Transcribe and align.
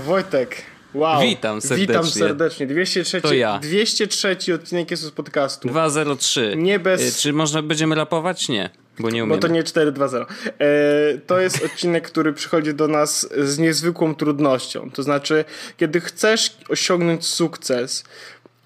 Wojtek. 0.00 0.62
Wow. 0.94 1.22
Witam 1.22 1.60
serdecznie. 1.60 1.86
Witam 1.86 2.06
serdecznie. 2.06 2.66
203, 2.66 3.20
To 3.20 3.34
ja. 3.34 3.58
203 3.58 4.54
odcinek 4.54 4.90
jest 4.90 5.02
z 5.02 5.10
podcastu. 5.10 5.68
203. 5.68 6.54
Nie 6.56 6.78
bez- 6.78 7.02
Y, 7.18 7.20
Czy 7.22 7.32
można 7.32 7.62
będziemy 7.62 7.94
rapować? 7.94 8.48
Nie, 8.48 8.70
bo 8.98 9.10
nie 9.10 9.20
Bo 9.20 9.24
umiemy. 9.24 9.40
to 9.40 9.48
nie 9.48 9.62
4-2-0. 9.62 10.26
E, 10.58 11.18
to 11.26 11.40
jest 11.40 11.62
odcinek, 11.66 12.06
który 12.08 12.32
przychodzi 12.32 12.74
do 12.74 12.88
nas 12.88 13.28
z 13.44 13.58
niezwykłą 13.58 14.14
trudnością. 14.14 14.90
To 14.90 15.02
znaczy, 15.02 15.44
kiedy 15.76 16.00
chcesz 16.00 16.56
osiągnąć 16.68 17.26
sukces 17.26 18.04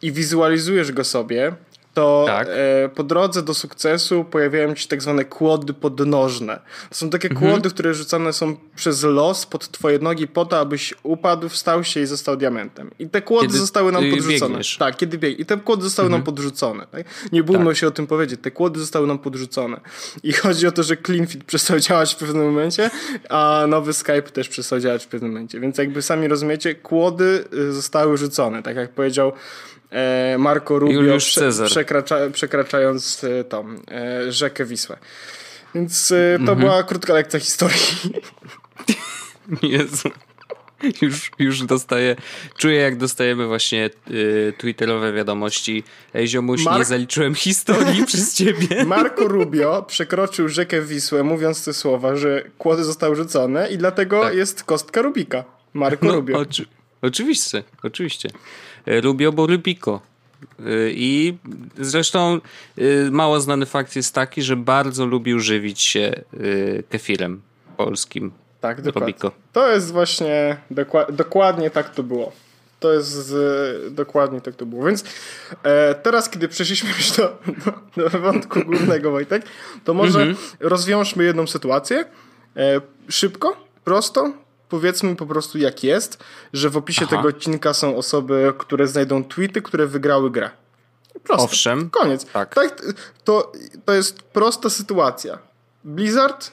i 0.02 0.12
wizualizujesz 0.12 0.92
go 0.92 1.05
sobie, 1.05 1.52
to 1.98 2.25
Tak. 2.27 2.48
e, 2.51 2.88
po 2.88 3.02
drodze 3.02 3.43
do 3.43 3.55
sukcesu 3.55 4.25
pojawiają 4.25 4.75
ci 4.75 4.89
tak 4.89 5.02
zwane 5.02 5.25
kłody 5.25 5.75
podnożne. 5.75 6.61
To 6.89 6.95
są 6.95 7.11
takie 7.11 7.29
kłody, 7.29 7.70
które 7.70 7.95
rzucane 7.95 8.33
są 8.33 8.56
przez 8.77 9.02
los 9.02 9.47
pod 9.47 9.69
twoje 9.69 9.98
nogi 9.98 10.29
po 10.29 10.45
to, 10.47 10.59
abyś 10.59 10.95
upadł, 11.03 11.48
wstał 11.48 11.84
się 11.84 12.01
i 12.01 12.06
został 12.06 12.37
diamentem. 12.37 12.91
I 12.98 13.09
te 13.09 13.23
kłody 13.23 13.47
Kiedy 13.47 13.59
zostały 13.59 13.92
nam 13.92 14.11
podrzucone. 14.11 14.48
biegniesz. 14.48 14.77
Tak, 14.77 14.97
kiedy 14.97 15.19
bieg. 15.19 15.39
I 15.41 15.47
te 15.47 15.56
kłody 15.56 15.83
zostały 15.83 16.09
nam 16.11 16.23
podrzucone. 16.23 16.87
Tak? 16.92 17.05
Nie 17.33 17.42
bójmy 17.42 17.75
się 17.77 17.87
o 17.87 17.91
tym 17.91 18.06
powiedzieć. 18.06 18.41
Te 18.42 18.51
kłody 18.51 18.80
zostały 18.80 19.06
nam 19.06 19.19
podrzucone. 19.19 19.80
I 20.23 20.33
chodzi 20.33 20.67
o 20.67 20.72
to, 20.72 20.83
że 20.83 20.97
CleanFit 20.97 21.44
przestał 21.44 21.78
działać 21.81 22.15
w 22.15 22.17
pewnym 22.17 22.44
momencie, 22.47 22.91
a 23.28 23.65
nowy 23.69 23.92
Skype 23.92 24.22
też 24.22 24.48
przestał 24.48 24.81
działać 24.81 25.05
w 25.05 25.09
pewnym 25.09 25.31
momencie. 25.33 25.61
Więc 25.61 25.78
jakby 25.78 26.03
sami 26.03 26.28
rozumiecie, 26.28 26.75
kłody 26.75 27.44
y, 27.55 27.72
zostały 27.72 28.19
rzucone. 28.19 28.62
Tak 28.62 28.77
jak 28.77 28.91
powiedział 28.92 29.33
Marco 30.39 30.78
Rubio, 30.78 31.19
Cezar. 31.20 31.67
przekracza, 31.69 32.17
przekraczając 32.33 33.25
e, 33.25 33.44
tą 33.44 33.75
e, 33.91 34.33
rzekę 34.33 34.64
Wisłę. 34.64 34.97
Więc 35.75 36.12
e, 36.12 36.17
Mhm. 36.34 36.47
to 36.47 36.56
była 36.56 36.83
krótka 36.83 37.12
lekcja 37.12 37.41
historii. 37.41 37.81
Jezu. 39.62 40.09
Już, 41.03 41.31
już 41.39 41.62
dostaję, 41.62 42.16
czuję 42.56 42.77
jak 42.77 42.97
dostajemy 42.97 43.47
właśnie 43.47 43.91
y, 44.11 44.53
twitterowe 44.59 45.12
wiadomości. 45.12 45.84
Ej 46.14 46.28
ziomuś, 46.28 46.64
Mark- 46.64 46.78
nie 46.78 46.84
zaliczyłem 46.84 47.34
historii 47.34 48.05
przez 48.06 48.34
ciebie. 48.34 48.84
Marco 48.84 49.28
Rubio 49.28 49.83
przekroczył 49.83 50.48
rzekę 50.48 50.83
Wisłę, 50.83 51.22
mówiąc 51.22 51.64
te 51.64 51.72
słowa, 51.75 52.16
że 52.16 52.44
kłody 52.59 52.84
zostały 52.84 53.16
rzucone 53.16 53.69
i 53.70 53.78
dlatego 53.78 54.22
Tak. 54.22 54.34
jest 54.34 54.64
kostka 54.64 55.03
Rubika. 55.03 55.44
Marco 55.75 56.06
No, 56.06 56.12
Rubio. 56.14 56.39
oczy, 56.39 56.66
oczywiście, 57.03 57.62
oczywiście. 57.83 58.28
Rubio 59.00 59.33
bo 59.33 59.47
Rubiko. 59.47 60.00
Y, 60.61 60.92
I 60.94 61.36
zresztą 61.78 62.41
y, 62.78 63.08
mało 63.11 63.41
znany 63.41 63.67
fakt 63.67 63.97
jest 63.97 64.14
taki, 64.14 64.42
że 64.42 64.56
bardzo 64.56 65.06
lubił 65.06 65.41
żywić 65.41 65.81
się 65.81 66.12
kefirem 66.89 67.41
polskim. 67.77 68.31
Tak, 68.61 68.83
dokładnie. 68.83 69.14
To 69.53 69.72
jest 69.72 69.92
właśnie 69.92 70.56
dokła- 70.70 71.12
dokładnie 71.12 71.70
tak 71.70 71.94
to 71.94 72.03
było. 72.03 72.33
To 72.81 72.92
jest 72.92 73.09
z, 73.09 73.94
dokładnie 73.94 74.41
tak 74.41 74.55
to 74.55 74.66
było. 74.66 74.86
Więc 74.86 75.05
e, 75.62 75.94
teraz, 75.94 76.31
kiedy 76.31 76.48
przeszliśmy 76.48 76.89
już 76.91 77.11
do, 77.16 77.39
do, 77.97 78.09
do 78.11 78.19
wątku 78.19 78.61
głównego, 78.64 79.11
Wojtek, 79.11 79.42
to 79.84 79.94
może 79.94 80.20
Mhm. 80.20 80.36
rozwiążmy 80.61 81.25
jedną 81.25 81.47
sytuację. 81.47 82.05
E, 82.56 82.81
szybko, 83.09 83.56
prosto. 83.84 84.33
Powiedzmy 84.69 85.17
po 85.17 85.27
prostu 85.27 85.59
jak 85.59 85.84
jest, 85.84 86.25
że 86.53 86.71
w 86.71 86.77
opisie 86.77 87.05
Aha. 87.06 87.17
tego 87.17 87.29
odcinka 87.29 87.75
są 87.75 87.97
osoby, 87.97 88.53
które 88.59 88.87
znajdą 88.87 89.25
tweety, 89.25 89.62
które 89.62 89.87
wygrały 89.87 90.31
grę. 90.31 90.51
Proste. 91.25 91.45
Owszem. 91.45 91.91
Koniec. 91.91 92.25
Tak. 92.25 92.55
to, 93.25 93.53
to 93.84 93.95
jest 93.95 94.23
prosta 94.23 94.71
sytuacja. 94.71 95.39
Blizzard 95.84 96.51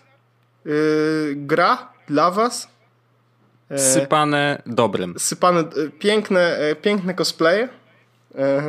yy, 0.66 1.34
gra 1.36 1.94
dla 2.08 2.32
was 2.32 2.68
e, 3.70 3.80
Sypane 3.80 4.62
dobrem. 4.66 5.14
sypane 5.20 5.60
e, 5.60 5.90
piękne, 6.00 6.58
e, 6.58 6.76
piękne 6.76 7.14
cosplaye. 7.14 7.70
E, 8.36 8.64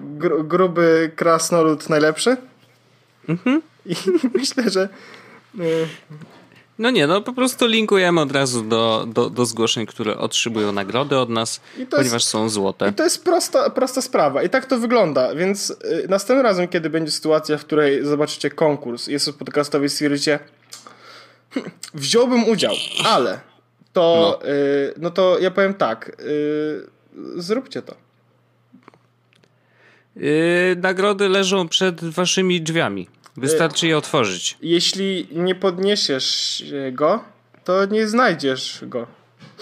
gru, 0.00 0.44
gruby 0.44 1.12
krasnolud 1.16 1.88
najlepszy. 1.88 2.36
Mhm. 3.28 3.62
I 3.86 3.94
myślę, 4.38 4.70
że 4.70 4.88
e, 5.58 5.62
No 6.80 6.90
nie, 6.90 7.06
no 7.06 7.20
po 7.20 7.32
prostu 7.32 7.66
linkujemy 7.66 8.20
od 8.20 8.32
razu 8.32 8.62
do, 8.62 9.06
do, 9.08 9.30
do 9.30 9.46
zgłoszeń, 9.46 9.86
które 9.86 10.18
otrzymują 10.18 10.72
nagrody 10.72 11.18
od 11.18 11.28
nas, 11.30 11.60
to 11.90 11.96
ponieważ 11.96 12.12
jest- 12.22 12.26
są 12.28 12.48
złote. 12.48 12.88
I 12.88 12.92
to 12.92 13.04
jest 13.04 13.24
prosta, 13.24 13.70
prosta 13.70 14.02
sprawa. 14.02 14.42
I 14.42 14.48
tak 14.50 14.66
to 14.66 14.78
wygląda. 14.78 15.34
Więc 15.34 15.70
y, 15.70 16.06
następnym 16.08 16.46
razem, 16.46 16.68
kiedy 16.68 16.90
będzie 16.90 17.12
sytuacja, 17.12 17.58
w 17.58 17.64
której 17.64 18.04
zobaczycie 18.04 18.50
konkurs, 18.50 19.06
jest 19.06 19.32
podcastowy 19.38 19.86
i 19.86 19.88
stwierdzicie, 19.88 20.38
"Hm, 21.54 21.70
wziąłbym 21.94 22.48
udział, 22.48 22.74
ale 23.04 23.40
to, 23.92 24.38
no. 24.42 24.48
Y, 24.48 24.94
no 24.96 25.10
to 25.10 25.38
ja 25.38 25.50
powiem 25.50 25.74
tak, 25.74 26.16
y, 26.20 26.86
zróbcie 27.36 27.82
to. 27.82 27.94
Yy, 30.16 30.76
nagrody 30.76 31.28
leżą 31.28 31.68
przed 31.68 32.04
waszymi 32.04 32.60
drzwiami. 32.62 33.08
Wystarczy 33.36 33.86
je 33.86 33.98
otworzyć. 33.98 34.58
Jeśli 34.62 35.28
nie 35.32 35.54
podniesiesz 35.54 36.64
go, 36.92 37.24
to 37.64 37.84
nie 37.86 38.08
znajdziesz 38.08 38.84
go. 38.86 39.06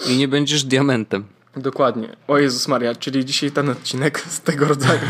I 0.07 0.17
nie 0.17 0.27
będziesz 0.27 0.63
diamentem. 0.63 1.25
Dokładnie. 1.55 2.15
O 2.27 2.37
Jezus 2.37 2.67
Maria, 2.67 2.95
czyli 2.95 3.25
dzisiaj 3.25 3.51
ten 3.51 3.69
odcinek 3.69 4.19
z 4.19 4.41
tego 4.41 4.65
rodzaju. 4.65 4.99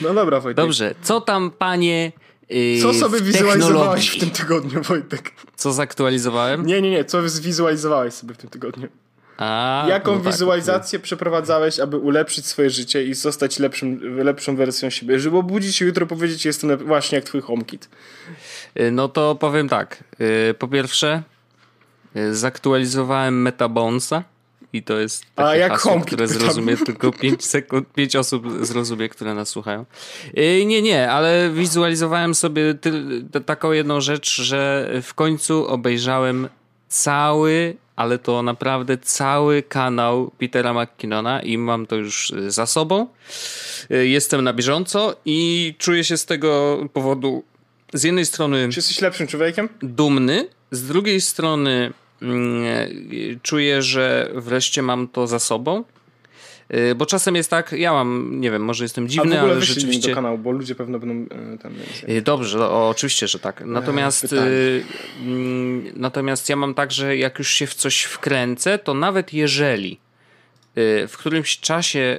No 0.00 0.14
dobra, 0.14 0.40
Wojtek. 0.40 0.56
Dobrze, 0.64 0.94
co 1.02 1.20
tam 1.20 1.50
panie 1.50 2.12
yy, 2.48 2.82
Co 2.82 2.94
sobie 2.94 3.20
wizualizowałeś 3.20 4.08
w 4.08 4.20
tym 4.20 4.30
tygodniu, 4.30 4.82
Wojtek? 4.82 5.32
Co 5.56 5.72
zaktualizowałem? 5.72 6.66
Nie, 6.66 6.82
nie, 6.82 6.90
nie. 6.90 7.04
Co 7.04 7.28
zwizualizowałeś 7.28 8.14
sobie 8.14 8.34
w 8.34 8.36
tym 8.36 8.50
tygodniu? 8.50 8.88
A, 9.40 9.86
Jaką 9.88 10.12
no 10.12 10.20
tak. 10.20 10.32
wizualizację 10.32 10.98
przeprowadzałeś, 10.98 11.80
aby 11.80 11.96
ulepszyć 11.96 12.46
swoje 12.46 12.70
życie 12.70 13.04
i 13.04 13.14
zostać 13.14 13.58
lepszym, 13.58 14.18
lepszą 14.24 14.56
wersją 14.56 14.90
siebie? 14.90 15.20
Żeby 15.20 15.36
obudzić 15.36 15.76
się 15.76 15.84
jutro 15.84 16.06
powiedzieć, 16.06 16.44
jestem 16.44 16.76
właśnie 16.76 17.16
jak 17.16 17.24
twój 17.24 17.40
HomeKit. 17.40 17.88
Yy, 18.74 18.90
No 18.90 19.08
to 19.08 19.34
powiem 19.34 19.68
tak. 19.68 20.04
Yy, 20.18 20.54
po 20.54 20.68
pierwsze, 20.68 21.22
yy, 22.14 22.34
zaktualizowałem 22.34 23.42
Metabonsa. 23.42 24.22
I 24.72 24.82
to 24.82 24.98
jest 24.98 25.24
A 25.36 25.42
takie 25.42 25.58
jak 25.58 25.72
hasło, 25.72 25.90
HomeKit 25.90 26.06
które 26.06 26.28
zrozumie 26.28 26.76
tylko 26.76 27.12
5 27.12 27.44
sekund, 27.44 27.92
5 27.92 28.16
osób 28.16 28.46
zrozumie, 28.60 29.08
które 29.08 29.34
nas 29.34 29.48
słuchają. 29.48 29.84
Nie, 30.66 30.82
nie, 30.82 31.10
ale 31.10 31.50
wizualizowałem 31.54 32.34
sobie 32.34 32.74
ty, 32.74 32.92
taką 33.46 33.72
jedną 33.72 34.00
rzecz, 34.00 34.42
że 34.42 34.90
w 35.02 35.14
końcu 35.14 35.66
obejrzałem 35.66 36.48
cały, 36.90 37.76
ale 37.96 38.18
to 38.18 38.42
naprawdę 38.42 38.98
cały 38.98 39.62
kanał 39.62 40.30
Petera 40.38 40.74
McKinnona 40.74 41.42
i 41.42 41.58
mam 41.58 41.86
to 41.86 41.96
już 41.96 42.30
y, 42.30 42.50
za 42.50 42.66
sobą. 42.66 43.06
Y, 43.90 44.08
Jestem 44.08 44.44
na 44.44 44.52
bieżąco 44.52 45.16
i 45.24 45.74
czuję 45.78 46.04
się 46.04 46.16
z 46.16 46.26
tego 46.26 46.78
powodu 46.92 47.44
z 47.94 48.02
jednej 48.04 48.26
strony 48.26 48.68
Czy 48.72 48.78
jesteś 48.78 49.00
lepszym 49.00 49.26
człowiekiem? 49.26 49.68
dumny, 49.82 50.48
z 50.70 50.82
drugiej 50.86 51.20
strony 51.20 51.92
mm, 52.22 52.64
y, 53.12 53.38
czuję, 53.42 53.82
że 53.82 54.30
wreszcie 54.34 54.82
mam 54.82 55.08
to 55.08 55.26
za 55.26 55.38
sobą. 55.38 55.84
Y, 56.74 56.94
Bo 56.94 57.06
czasem 57.06 57.36
jest 57.36 57.50
tak, 57.50 57.72
ja 57.72 57.92
mam, 57.92 58.40
nie 58.40 58.50
wiem, 58.50 58.62
może 58.64 58.84
jestem 58.84 59.04
A 59.04 59.06
w 59.06 59.10
dziwny, 59.10 59.38
ogóle 59.38 59.52
ale 59.52 59.62
rzeczywiście. 59.62 60.08
do 60.08 60.14
kanału, 60.14 60.38
bo 60.38 60.50
ludzie 60.50 60.74
pewno 60.74 60.98
będą 60.98 61.34
e, 61.54 61.58
tam... 61.58 61.72
Y, 62.08 62.22
Dobrze, 62.22 62.60
o, 62.70 62.88
oczywiście, 62.88 63.28
że 63.28 63.38
tak. 63.38 63.62
Natomiast, 63.66 64.22
pytanie. 64.22 64.42
y, 64.50 64.84
mm, 65.22 65.84
natomiast 65.96 66.48
ja 66.48 66.56
mam 66.56 66.74
tak, 66.74 66.92
że 66.92 67.16
jak 67.16 67.38
już 67.38 67.48
się 67.50 67.66
w 67.66 67.74
coś 67.74 68.02
wkręcę, 68.02 68.78
to 68.78 68.94
nawet 68.94 69.32
jeżeli 69.32 69.98
y, 70.78 71.08
w 71.08 71.16
którymś 71.18 71.58
czasie. 71.60 72.18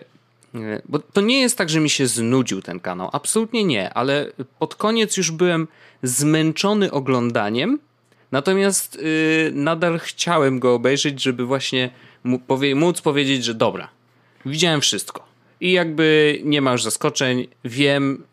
y, 0.55 0.81
Bo 0.89 0.99
to 0.99 1.21
nie 1.21 1.41
jest 1.41 1.57
tak, 1.57 1.69
że 1.69 1.79
mi 1.79 1.89
się 1.89 2.07
znudził 2.07 2.61
ten 2.61 2.79
kanał. 2.79 3.09
Absolutnie 3.13 3.63
nie, 3.63 3.93
ale 3.93 4.31
pod 4.59 4.75
koniec 4.75 5.17
już 5.17 5.31
byłem 5.31 5.67
zmęczony 6.03 6.91
oglądaniem. 6.91 7.79
Natomiast 8.31 8.95
y, 8.95 9.51
nadal 9.55 9.99
chciałem 9.99 10.59
go 10.59 10.73
obejrzeć, 10.73 11.21
żeby 11.23 11.45
właśnie 11.45 11.89
móc 12.75 13.01
powiedzieć, 13.01 13.45
że 13.45 13.53
dobra, 13.53 13.89
widziałem 14.45 14.81
wszystko. 14.81 15.23
I 15.61 15.71
jakby 15.71 16.39
nie 16.43 16.61
ma 16.61 16.71
już 16.71 16.83
zaskoczeń, 16.83 17.47
wiem 17.65 18.23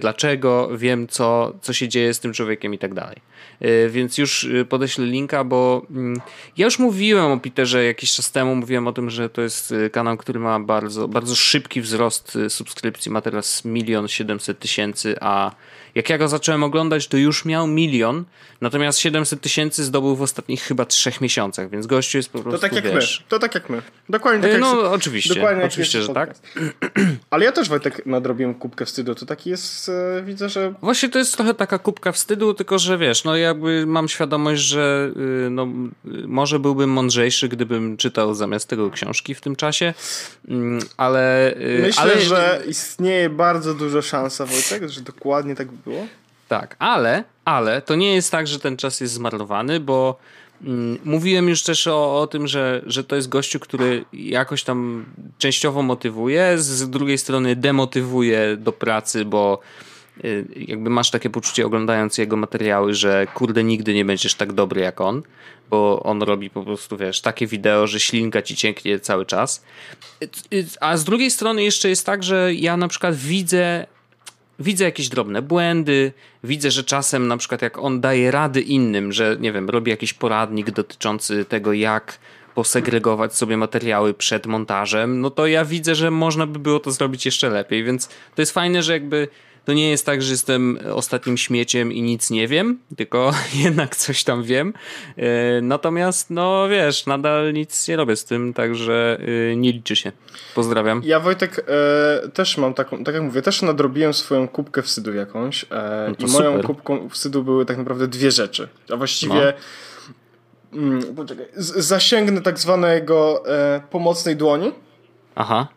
dlaczego, 0.00 0.68
wiem 0.76 1.08
co, 1.08 1.52
co 1.62 1.72
się 1.72 1.88
dzieje 1.88 2.14
z 2.14 2.20
tym 2.20 2.32
człowiekiem 2.32 2.74
i 2.74 2.78
tak 2.78 2.94
dalej. 2.94 3.16
Y, 3.62 3.90
więc 3.90 4.18
już 4.18 4.44
y, 4.44 4.64
podeślę 4.68 5.06
linka, 5.06 5.44
bo 5.44 5.86
mm, 5.90 6.20
ja 6.56 6.64
już 6.64 6.78
mówiłem 6.78 7.32
o 7.32 7.38
Peterze 7.40 7.84
jakiś 7.84 8.12
czas 8.12 8.32
temu, 8.32 8.56
mówiłem 8.56 8.88
o 8.88 8.92
tym, 8.92 9.10
że 9.10 9.30
to 9.30 9.42
jest 9.42 9.72
y, 9.72 9.90
kanał, 9.90 10.16
który 10.16 10.40
ma 10.40 10.60
bardzo, 10.60 11.08
bardzo 11.08 11.34
szybki 11.34 11.80
wzrost 11.80 12.36
y, 12.36 12.50
subskrypcji, 12.50 13.12
ma 13.12 13.20
teraz 13.20 13.64
milion 13.64 14.08
siedemset 14.08 14.58
tysięcy, 14.58 15.14
a 15.20 15.50
jak 15.94 16.10
ja 16.10 16.18
go 16.18 16.28
zacząłem 16.28 16.62
oglądać, 16.62 17.08
to 17.08 17.16
już 17.16 17.44
miał 17.44 17.66
milion, 17.66 18.24
natomiast 18.60 18.98
700 18.98 19.40
tysięcy 19.40 19.84
zdobył 19.84 20.16
w 20.16 20.22
ostatnich 20.22 20.62
chyba 20.62 20.84
trzech 20.84 21.20
miesiącach, 21.20 21.70
więc 21.70 21.86
gościu 21.86 22.18
jest 22.18 22.30
po 22.30 22.38
prostu, 22.38 22.60
To 22.60 22.68
tak 22.68 22.72
jak 22.72 22.94
wiesz... 22.94 23.20
my. 23.20 23.26
To 23.28 23.38
tak 23.38 23.54
jak 23.54 23.70
my. 23.70 23.82
Dokładnie 24.08 24.42
tak 24.42 24.50
Y, 24.50 24.52
jak 24.52 24.60
No 24.60 24.92
oczywiście, 24.92 25.34
dokładnie 25.34 25.64
oczywiście, 25.64 26.02
że 26.02 26.14
tak. 26.14 26.28
podcast. 26.28 26.58
Ale 27.30 27.44
ja 27.44 27.52
też 27.52 27.68
Wojtek 27.68 28.06
nadrobiłem 28.06 28.54
kubkę 28.54 28.84
wstydu. 28.84 29.14
To 29.14 29.26
taki 29.26 29.50
jest, 29.56 29.88
e, 29.88 30.22
widzę, 30.22 30.48
że... 30.48 30.74
Właśnie 30.82 31.08
to 31.08 31.18
jest 31.18 31.36
trochę 31.36 31.54
taka 31.54 31.78
kubka 31.78 32.12
wstydu, 32.12 32.54
tylko 32.54 32.78
że 32.78 32.98
wiesz, 32.98 33.24
no 33.24 33.36
jakby 33.36 33.86
mam 33.86 34.08
świadomość, 34.08 34.62
że 34.62 35.10
y, 35.46 35.50
no, 35.50 35.64
y, 35.64 36.28
może 36.28 36.58
byłbym 36.58 36.90
mądrzejszy, 36.90 37.48
gdybym 37.48 37.96
czytał 37.96 38.34
zamiast 38.34 38.68
tego 38.68 38.90
książki 38.90 39.34
w 39.34 39.40
tym 39.40 39.56
czasie, 39.56 39.94
mm, 40.48 40.80
ale... 40.96 41.54
Y, 41.56 41.82
Myślę, 41.82 42.02
ale... 42.02 42.20
że 42.20 42.62
istnieje 42.68 43.30
bardzo 43.30 43.74
duża 43.74 44.02
szansa, 44.02 44.46
Wojtek, 44.46 44.88
że 44.88 45.00
dokładnie 45.00 45.54
tak 45.54 45.66
by 45.72 45.90
było. 45.90 46.06
Tak, 46.48 46.76
ale, 46.78 47.24
ale 47.44 47.82
to 47.82 47.94
nie 47.94 48.14
jest 48.14 48.30
tak, 48.30 48.46
że 48.46 48.58
ten 48.58 48.76
czas 48.76 49.00
jest 49.00 49.14
zmarnowany, 49.14 49.80
bo 49.80 50.18
mówiłem 51.04 51.48
już 51.48 51.62
też 51.62 51.86
o, 51.86 52.20
o 52.20 52.26
tym, 52.26 52.46
że, 52.46 52.82
że 52.86 53.04
to 53.04 53.16
jest 53.16 53.28
gościu, 53.28 53.60
który 53.60 54.04
jakoś 54.12 54.64
tam 54.64 55.04
częściowo 55.38 55.82
motywuje, 55.82 56.58
z 56.58 56.90
drugiej 56.90 57.18
strony 57.18 57.56
demotywuje 57.56 58.56
do 58.56 58.72
pracy, 58.72 59.24
bo 59.24 59.60
y, 60.24 60.46
jakby 60.56 60.90
masz 60.90 61.10
takie 61.10 61.30
poczucie 61.30 61.66
oglądając 61.66 62.18
jego 62.18 62.36
materiały, 62.36 62.94
że 62.94 63.26
kurde 63.34 63.64
nigdy 63.64 63.94
nie 63.94 64.04
będziesz 64.04 64.34
tak 64.34 64.52
dobry 64.52 64.80
jak 64.80 65.00
on, 65.00 65.22
bo 65.70 66.02
on 66.02 66.22
robi 66.22 66.50
po 66.50 66.62
prostu, 66.62 66.96
wiesz, 66.96 67.20
takie 67.20 67.46
wideo, 67.46 67.86
że 67.86 68.00
ślinka 68.00 68.42
ci 68.42 68.56
cięknie 68.56 69.00
cały 69.00 69.26
czas. 69.26 69.64
Y, 70.52 70.66
a 70.80 70.96
z 70.96 71.04
drugiej 71.04 71.30
strony 71.30 71.62
jeszcze 71.62 71.88
jest 71.88 72.06
tak, 72.06 72.22
że 72.22 72.54
ja 72.54 72.76
na 72.76 72.88
przykład 72.88 73.14
widzę 73.14 73.86
widzę 74.58 74.84
jakieś 74.84 75.08
drobne 75.08 75.42
błędy, 75.42 76.12
widzę, 76.44 76.70
że 76.70 76.84
czasem 76.84 77.28
na 77.28 77.36
przykład 77.36 77.62
jak 77.62 77.78
on 77.78 78.00
daje 78.00 78.30
rady 78.30 78.60
innym, 78.60 79.12
że 79.12 79.36
nie 79.40 79.52
wiem, 79.52 79.70
robi 79.70 79.90
jakiś 79.90 80.12
poradnik 80.12 80.70
dotyczący 80.70 81.44
tego, 81.44 81.72
jak 81.72 82.18
posegregować 82.54 83.34
sobie 83.34 83.56
materiały 83.56 84.14
przed 84.14 84.46
montażem, 84.46 85.20
no 85.20 85.30
to 85.30 85.46
ja 85.46 85.64
widzę, 85.64 85.94
że 85.94 86.10
można 86.10 86.46
by 86.46 86.58
było 86.58 86.80
to 86.80 86.90
zrobić 86.90 87.26
jeszcze 87.26 87.50
lepiej, 87.50 87.84
więc 87.84 88.08
to 88.08 88.42
jest 88.42 88.52
fajne, 88.52 88.82
że 88.82 88.92
jakby 88.92 89.28
to 89.66 89.72
nie 89.72 89.90
jest 89.90 90.06
tak, 90.06 90.22
że 90.22 90.30
jestem 90.30 90.78
ostatnim 90.94 91.36
śmieciem 91.36 91.92
i 91.92 92.02
nic 92.02 92.30
nie 92.30 92.48
wiem, 92.48 92.78
tylko 92.96 93.32
jednak 93.64 93.96
coś 93.96 94.24
tam 94.24 94.42
wiem. 94.42 94.72
E, 95.16 95.60
natomiast, 95.60 96.30
no 96.30 96.68
wiesz, 96.68 97.06
nadal 97.06 97.52
nic 97.52 97.88
nie 97.88 97.96
robię 97.96 98.16
z 98.16 98.24
tym, 98.24 98.54
także 98.54 99.18
e, 99.52 99.56
nie 99.56 99.72
liczy 99.72 99.96
się. 99.96 100.12
Pozdrawiam. 100.54 101.02
Ja 101.04 101.20
Wojtek 101.20 101.66
e, 101.68 102.28
też 102.28 102.58
mam 102.58 102.74
taką, 102.74 103.04
tak 103.04 103.14
jak 103.14 103.24
mówię, 103.24 103.42
też 103.42 103.62
nadrobiłem 103.62 104.14
swoją 104.14 104.48
kubkę 104.48 104.82
wstydu 104.82 105.14
jakąś 105.14 105.64
e, 105.64 105.66
no 106.20 106.26
i 106.26 106.30
moją 106.30 106.50
super. 106.50 106.66
kubką 106.66 107.08
wstydu 107.08 107.44
były 107.44 107.66
tak 107.66 107.76
naprawdę 107.76 108.08
dwie 108.08 108.30
rzeczy. 108.30 108.68
A 108.92 108.96
właściwie 108.96 109.54
no. 110.72 110.82
mm, 110.82 111.14
poczekaj, 111.14 111.46
zasięgnę 111.56 112.42
tak 112.42 112.58
zwanego 112.58 113.44
e, 113.48 113.80
pomocnej 113.90 114.36
dłoni. 114.36 114.72
Aha. 115.34 115.68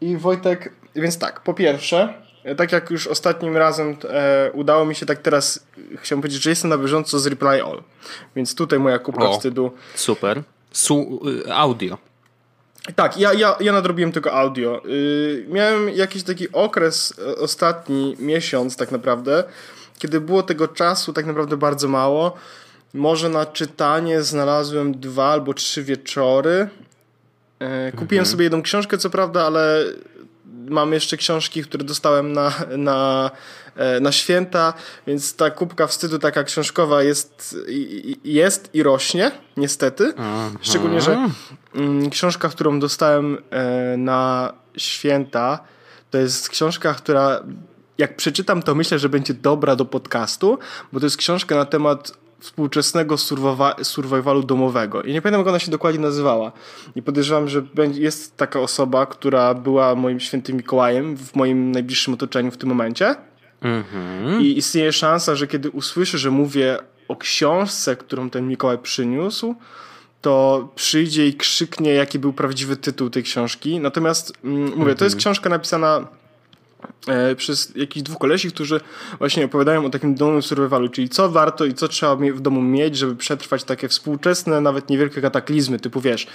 I 0.00 0.16
Wojtek, 0.16 0.72
więc 0.94 1.18
tak, 1.18 1.40
po 1.40 1.54
pierwsze 1.54 2.14
tak 2.56 2.72
jak 2.72 2.90
już 2.90 3.06
ostatnim 3.06 3.56
razem 3.56 3.96
e, 4.10 4.50
udało 4.52 4.84
mi 4.84 4.94
się, 4.94 5.06
tak 5.06 5.18
teraz 5.18 5.66
chciałem 5.96 6.22
powiedzieć, 6.22 6.42
że 6.42 6.50
jestem 6.50 6.70
na 6.70 6.78
bieżąco 6.78 7.18
z 7.18 7.26
Reply 7.26 7.64
All. 7.64 7.82
Więc 8.36 8.54
tutaj 8.54 8.78
moja 8.78 8.98
kubka 8.98 9.28
o, 9.28 9.32
wstydu. 9.32 9.72
Super. 9.94 10.42
Su 10.72 11.20
y, 11.46 11.54
audio. 11.54 11.98
Tak, 12.96 13.16
ja, 13.16 13.32
ja, 13.32 13.56
ja 13.60 13.72
nadrobiłem 13.72 14.12
tylko 14.12 14.32
audio. 14.32 14.82
Yy, 14.84 15.46
miałem 15.48 15.88
jakiś 15.88 16.22
taki 16.22 16.52
okres, 16.52 17.14
e, 17.18 17.36
ostatni 17.36 18.16
miesiąc 18.18 18.76
tak 18.76 18.92
naprawdę, 18.92 19.44
kiedy 19.98 20.20
było 20.20 20.42
tego 20.42 20.68
czasu 20.68 21.12
tak 21.12 21.26
naprawdę 21.26 21.56
bardzo 21.56 21.88
mało. 21.88 22.32
Może 22.94 23.28
na 23.28 23.46
czytanie 23.46 24.22
znalazłem 24.22 25.00
dwa 25.00 25.32
albo 25.32 25.54
trzy 25.54 25.84
wieczory. 25.84 26.68
E, 27.58 27.92
kupiłem 27.92 28.22
mhm. 28.22 28.26
sobie 28.26 28.44
jedną 28.44 28.62
książkę, 28.62 28.98
co 28.98 29.10
prawda, 29.10 29.46
ale 29.46 29.84
mam 30.68 30.92
jeszcze 30.92 31.16
książki, 31.16 31.62
które 31.62 31.84
dostałem 31.84 32.32
na, 32.32 32.52
na, 32.76 33.30
e, 33.76 34.00
na 34.00 34.12
święta, 34.12 34.74
więc 35.06 35.36
ta 35.36 35.50
kubka 35.50 35.86
wstydu 35.86 36.18
taka 36.18 36.44
książkowa 36.44 37.02
jest, 37.02 37.56
jest 38.24 38.70
i 38.74 38.82
rośnie, 38.82 39.30
niestety. 39.56 40.12
Aha. 40.18 40.50
Szczególnie, 40.60 41.00
że 41.00 41.28
mm, 41.74 42.10
książka, 42.10 42.48
którą 42.48 42.80
dostałem 42.80 43.38
e, 43.50 43.96
na 43.96 44.52
święta, 44.76 45.58
to 46.10 46.18
jest 46.18 46.48
książka, 46.48 46.94
która 46.94 47.42
jak 47.98 48.16
przeczytam, 48.16 48.62
to 48.62 48.74
myślę, 48.74 48.98
że 48.98 49.08
będzie 49.08 49.34
dobra 49.34 49.76
do 49.76 49.84
podcastu, 49.84 50.58
bo 50.92 51.00
to 51.00 51.06
jest 51.06 51.16
książka 51.16 51.56
na 51.56 51.64
temat 51.64 52.12
współczesnego 52.40 53.16
survivalu 53.82 54.42
domowego. 54.42 55.02
I 55.02 55.12
nie 55.12 55.22
pamiętam, 55.22 55.40
jak 55.40 55.48
ona 55.48 55.58
się 55.58 55.70
dokładnie 55.70 56.00
nazywała. 56.00 56.52
I 56.96 57.02
podejrzewam, 57.02 57.48
że 57.48 57.62
jest 57.92 58.36
taka 58.36 58.60
osoba, 58.60 59.06
która 59.06 59.54
była 59.54 59.94
moim 59.94 60.20
świętym 60.20 60.56
Mikołajem 60.56 61.16
w 61.16 61.34
moim 61.36 61.72
najbliższym 61.72 62.14
otoczeniu 62.14 62.50
w 62.50 62.56
tym 62.56 62.68
momencie. 62.68 63.14
Mhm. 63.62 64.40
I 64.40 64.58
istnieje 64.58 64.92
szansa, 64.92 65.34
że 65.34 65.46
kiedy 65.46 65.70
usłyszę, 65.70 66.18
że 66.18 66.30
mówię 66.30 66.78
o 67.08 67.16
książce, 67.16 67.96
którą 67.96 68.30
ten 68.30 68.48
Mikołaj 68.48 68.78
przyniósł, 68.78 69.54
to 70.20 70.68
przyjdzie 70.74 71.26
i 71.26 71.34
krzyknie, 71.34 71.94
jaki 71.94 72.18
był 72.18 72.32
prawdziwy 72.32 72.76
tytuł 72.76 73.10
tej 73.10 73.22
książki. 73.22 73.80
Natomiast 73.80 74.32
mm, 74.44 74.60
mówię, 74.60 74.74
mhm. 74.74 74.96
to 74.96 75.04
jest 75.04 75.16
mhm. 75.16 75.18
książka 75.18 75.50
napisana 75.50 76.06
przez 77.36 77.72
jakichś 77.76 78.02
dwóch 78.02 78.18
kolesi, 78.18 78.50
którzy 78.50 78.80
właśnie 79.18 79.44
opowiadają 79.44 79.84
o 79.84 79.90
takim 79.90 80.14
domowym 80.14 80.42
survivalu, 80.42 80.88
czyli 80.88 81.08
co 81.08 81.30
warto 81.30 81.64
i 81.64 81.74
co 81.74 81.88
trzeba 81.88 82.16
w 82.16 82.40
domu 82.40 82.62
mieć, 82.62 82.96
żeby 82.96 83.16
przetrwać 83.16 83.64
takie 83.64 83.88
współczesne, 83.88 84.60
nawet 84.60 84.90
niewielkie 84.90 85.20
kataklizmy, 85.20 85.78
typu 85.78 86.00
wiesz, 86.00 86.26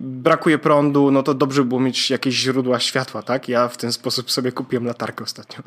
brakuje 0.00 0.58
prądu, 0.58 1.10
no 1.10 1.22
to 1.22 1.34
dobrze 1.34 1.64
było 1.64 1.80
mieć 1.80 2.10
jakieś 2.10 2.34
źródła 2.34 2.80
światła, 2.80 3.22
tak? 3.22 3.48
Ja 3.48 3.68
w 3.68 3.76
ten 3.76 3.92
sposób 3.92 4.30
sobie 4.30 4.52
kupiłem 4.52 4.86
latarkę 4.86 5.24
ostatnio. 5.24 5.58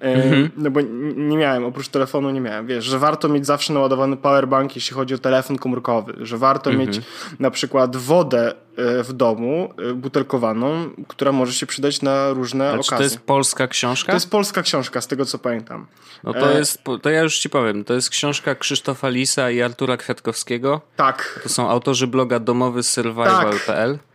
E, 0.00 0.14
mhm. 0.14 0.50
No 0.56 0.70
bo 0.70 0.80
nie 1.16 1.36
miałem, 1.36 1.64
oprócz 1.64 1.88
telefonu 1.88 2.30
nie 2.30 2.40
miałem. 2.40 2.66
Wiesz, 2.66 2.84
że 2.84 2.98
warto 2.98 3.28
mieć 3.28 3.46
zawsze 3.46 3.72
naładowany 3.72 4.16
powerbank, 4.16 4.76
jeśli 4.76 4.94
chodzi 4.94 5.14
o 5.14 5.18
telefon 5.18 5.58
komórkowy, 5.58 6.14
że 6.20 6.38
warto 6.38 6.70
mhm. 6.70 6.88
mieć 6.88 7.00
na 7.38 7.50
przykład 7.50 7.96
wodę 7.96 8.54
E, 8.78 9.02
w 9.02 9.12
domu 9.12 9.74
e, 9.90 9.94
butelkowaną, 9.94 10.90
która 11.08 11.32
może 11.32 11.52
się 11.52 11.66
przydać 11.66 12.02
na 12.02 12.32
różne 12.32 12.70
A 12.70 12.74
okazje. 12.74 12.96
to 12.96 13.02
jest 13.02 13.20
polska 13.20 13.68
książka? 13.78 14.12
To 14.12 14.16
jest 14.16 14.30
polska 14.30 14.62
książka, 14.62 15.00
z 15.00 15.06
tego 15.06 15.24
co 15.24 15.38
pamiętam. 15.38 15.86
No 16.24 16.32
to 16.32 16.54
e... 16.54 16.58
jest, 16.58 16.82
to 17.02 17.10
ja 17.10 17.22
już 17.22 17.38
ci 17.38 17.50
powiem, 17.50 17.84
to 17.84 17.94
jest 17.94 18.10
książka 18.10 18.54
Krzysztofa 18.54 19.08
Lisa 19.08 19.50
i 19.50 19.62
Artura 19.62 19.96
Kwiatkowskiego. 19.96 20.80
Tak. 20.96 21.40
To 21.42 21.48
są 21.48 21.70
autorzy 21.70 22.06
bloga 22.06 22.40
domowy 22.40 22.82
survival.pl. 22.82 23.98
Tak. 23.98 24.07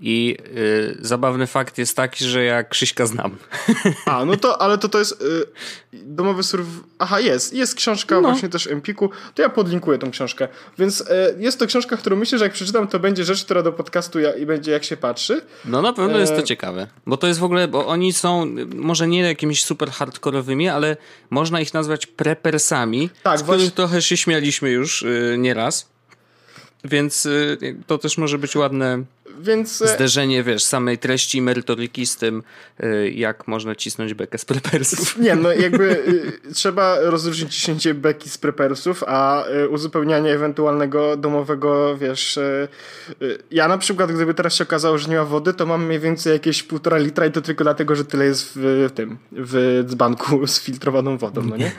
I 0.00 0.36
y, 0.56 0.96
zabawny 1.00 1.46
fakt 1.46 1.78
jest 1.78 1.96
taki, 1.96 2.24
że 2.24 2.44
ja 2.44 2.64
Krzyśka 2.64 3.06
znam. 3.06 3.36
A, 4.06 4.24
no 4.24 4.36
to, 4.36 4.62
ale 4.62 4.78
to 4.78 4.88
to 4.88 4.98
jest 4.98 5.22
y, 5.22 5.46
domowy 5.92 6.42
surf... 6.42 6.66
Aha, 6.98 7.20
jest. 7.20 7.52
Jest 7.52 7.74
książka 7.74 8.14
no. 8.14 8.20
właśnie 8.20 8.48
też 8.48 8.66
Empiku. 8.66 9.10
To 9.34 9.42
ja 9.42 9.48
podlinkuję 9.48 9.98
tą 9.98 10.10
książkę. 10.10 10.48
Więc 10.78 11.00
y, 11.00 11.04
jest 11.38 11.58
to 11.58 11.66
książka, 11.66 11.96
którą 11.96 12.16
myślę, 12.16 12.38
że 12.38 12.44
jak 12.44 12.52
przeczytam, 12.52 12.88
to 12.88 12.98
będzie 12.98 13.24
rzecz, 13.24 13.44
która 13.44 13.62
do 13.62 13.72
podcastu 13.72 14.20
ja, 14.20 14.34
i 14.34 14.46
będzie 14.46 14.72
jak 14.72 14.84
się 14.84 14.96
patrzy. 14.96 15.40
No 15.64 15.82
na 15.82 15.92
pewno 15.92 16.16
e... 16.16 16.20
jest 16.20 16.36
to 16.36 16.42
ciekawe. 16.42 16.86
Bo 17.06 17.16
to 17.16 17.26
jest 17.26 17.40
w 17.40 17.44
ogóle, 17.44 17.68
bo 17.68 17.86
oni 17.86 18.12
są 18.12 18.46
może 18.74 19.08
nie 19.08 19.20
jakimiś 19.20 19.64
super 19.64 19.90
hardkorowymi, 19.90 20.68
ale 20.68 20.96
można 21.30 21.60
ich 21.60 21.74
nazwać 21.74 22.06
prepersami. 22.06 23.10
Tak, 23.22 23.38
z 23.38 23.42
właśnie... 23.42 23.70
trochę 23.70 24.02
się 24.02 24.16
śmialiśmy 24.16 24.70
już 24.70 25.02
y, 25.02 25.36
nieraz. 25.38 25.88
Więc 26.84 27.26
y, 27.26 27.76
to 27.86 27.98
też 27.98 28.18
może 28.18 28.38
być 28.38 28.56
ładne 28.56 29.04
więc... 29.40 29.82
E, 29.82 29.88
Zderzenie, 29.88 30.42
wiesz, 30.42 30.64
samej 30.64 30.98
treści 30.98 31.42
merytoryki 31.42 32.06
z 32.06 32.16
tym, 32.16 32.42
e, 32.80 33.08
jak 33.08 33.48
można 33.48 33.74
cisnąć 33.74 34.14
bekę 34.14 34.38
z 34.38 34.44
prepersów. 34.44 35.18
Nie, 35.18 35.36
no 35.36 35.52
jakby 35.52 36.04
e, 36.48 36.52
trzeba 36.52 37.00
rozróżnić 37.00 37.54
ciśnięcie 37.54 37.94
beki 37.94 38.30
z 38.30 38.38
prepersów, 38.38 39.04
a 39.06 39.44
uzupełnianie 39.70 40.32
ewentualnego 40.32 41.16
domowego, 41.16 41.96
wiesz... 41.96 42.38
Ja 43.50 43.68
na 43.68 43.78
przykład, 43.78 44.12
gdyby 44.12 44.34
teraz 44.34 44.54
się 44.54 44.64
okazało, 44.64 44.98
że 44.98 45.08
nie 45.08 45.16
ma 45.16 45.24
wody, 45.24 45.54
to 45.54 45.66
mam 45.66 45.86
mniej 45.86 46.00
więcej 46.00 46.32
jakieś 46.32 46.62
półtora 46.62 46.98
litra 46.98 47.26
i 47.26 47.32
to 47.32 47.40
tylko 47.42 47.64
dlatego, 47.64 47.96
że 47.96 48.04
tyle 48.04 48.24
jest 48.24 48.52
w 48.54 48.90
tym, 48.94 49.18
w 49.32 49.84
dzbanku 49.86 50.46
z 50.46 50.60
filtrowaną 50.60 51.18
wodą, 51.18 51.42
no 51.42 51.56
nie? 51.56 51.72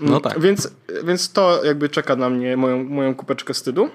No 0.00 0.20
tak. 0.20 0.40
Więc, 0.40 0.70
więc 1.04 1.32
to 1.32 1.64
jakby 1.64 1.88
czeka 1.88 2.16
na 2.16 2.30
mnie 2.30 2.56
moją, 2.56 2.84
moją 2.84 3.14
kupeczkę 3.14 3.54
wstydu. 3.54 3.90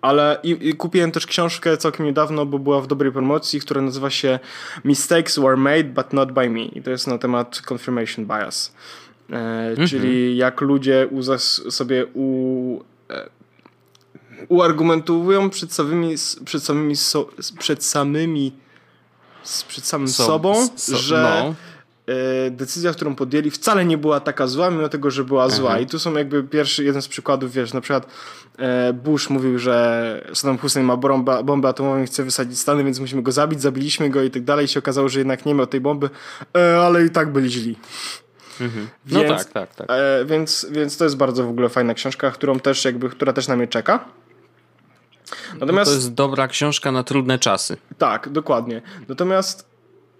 Ale 0.00 0.38
i, 0.42 0.68
i, 0.68 0.74
kupiłem 0.74 1.12
też 1.12 1.26
książkę 1.26 1.76
całkiem 1.76 2.06
niedawno, 2.06 2.46
bo 2.46 2.58
była 2.58 2.80
w 2.80 2.86
dobrej 2.86 3.12
promocji, 3.12 3.60
która 3.60 3.80
nazywa 3.80 4.10
się 4.10 4.38
Mistakes 4.84 5.38
were 5.38 5.56
made, 5.56 5.84
but 5.84 6.12
not 6.12 6.32
by 6.32 6.50
me. 6.50 6.64
I 6.64 6.82
to 6.82 6.90
jest 6.90 7.06
na 7.06 7.18
temat 7.18 7.62
confirmation 7.72 8.26
bias. 8.26 8.72
E, 9.30 9.36
mm 9.36 9.74
-hmm. 9.74 9.88
Czyli 9.88 10.36
jak 10.36 10.60
ludzie 10.60 11.08
sobie 11.70 12.06
u, 12.14 12.80
e, 13.10 13.28
uargumentują 14.48 15.50
przed 15.50 15.72
samymi, 15.72 16.14
przed 16.44 16.64
samymi, 16.64 16.96
so, 16.96 17.28
przed 17.58 17.84
samymi 17.84 18.52
przed 19.68 19.86
samym 19.86 20.08
so, 20.08 20.26
sobą, 20.26 20.68
so, 20.76 20.96
że 20.96 21.44
no 21.46 21.54
decyzja, 22.50 22.92
którą 22.92 23.14
podjęli, 23.14 23.50
wcale 23.50 23.84
nie 23.84 23.98
była 23.98 24.20
taka 24.20 24.46
zła, 24.46 24.70
mimo 24.70 24.88
tego, 24.88 25.10
że 25.10 25.24
była 25.24 25.48
zła. 25.48 25.78
I 25.78 25.86
tu 25.86 25.98
są 25.98 26.14
jakby 26.14 26.42
pierwszy, 26.42 26.84
jeden 26.84 27.02
z 27.02 27.08
przykładów, 27.08 27.52
wiesz, 27.52 27.72
na 27.72 27.80
przykład 27.80 28.06
e, 28.58 28.92
Bush 28.92 29.30
mówił, 29.30 29.58
że 29.58 30.30
Saddam 30.34 30.58
Hussein 30.58 30.86
ma 30.86 30.96
bombę, 30.96 31.44
bombę 31.44 31.68
atomową 31.68 32.02
i 32.02 32.06
chce 32.06 32.24
wysadzić 32.24 32.58
Stany, 32.58 32.84
więc 32.84 33.00
musimy 33.00 33.22
go 33.22 33.32
zabić, 33.32 33.60
zabiliśmy 33.60 34.10
go 34.10 34.22
i 34.22 34.30
tak 34.30 34.44
dalej. 34.44 34.64
I 34.64 34.68
się 34.68 34.78
okazało, 34.78 35.08
że 35.08 35.18
jednak 35.18 35.46
nie 35.46 35.54
miał 35.54 35.66
tej 35.66 35.80
bomby, 35.80 36.10
e, 36.56 36.80
ale 36.80 37.04
i 37.04 37.10
tak 37.10 37.32
byli 37.32 37.50
źli. 37.50 37.76
Mhm. 38.60 38.88
No 39.06 39.20
więc, 39.20 39.44
tak, 39.44 39.52
tak, 39.52 39.74
tak. 39.74 39.86
E, 39.90 40.24
więc, 40.24 40.66
więc 40.70 40.96
to 40.96 41.04
jest 41.04 41.16
bardzo 41.16 41.44
w 41.44 41.48
ogóle 41.48 41.68
fajna 41.68 41.94
książka, 41.94 42.30
którą 42.30 42.60
też 42.60 42.84
jakby, 42.84 43.10
która 43.10 43.32
też 43.32 43.48
na 43.48 43.56
mnie 43.56 43.66
czeka. 43.66 44.04
Natomiast, 45.60 45.90
no 45.90 45.96
to 45.96 46.00
jest 46.00 46.14
dobra 46.14 46.48
książka 46.48 46.92
na 46.92 47.02
trudne 47.02 47.38
czasy. 47.38 47.76
Tak, 47.98 48.28
dokładnie. 48.28 48.82
Natomiast 49.08 49.68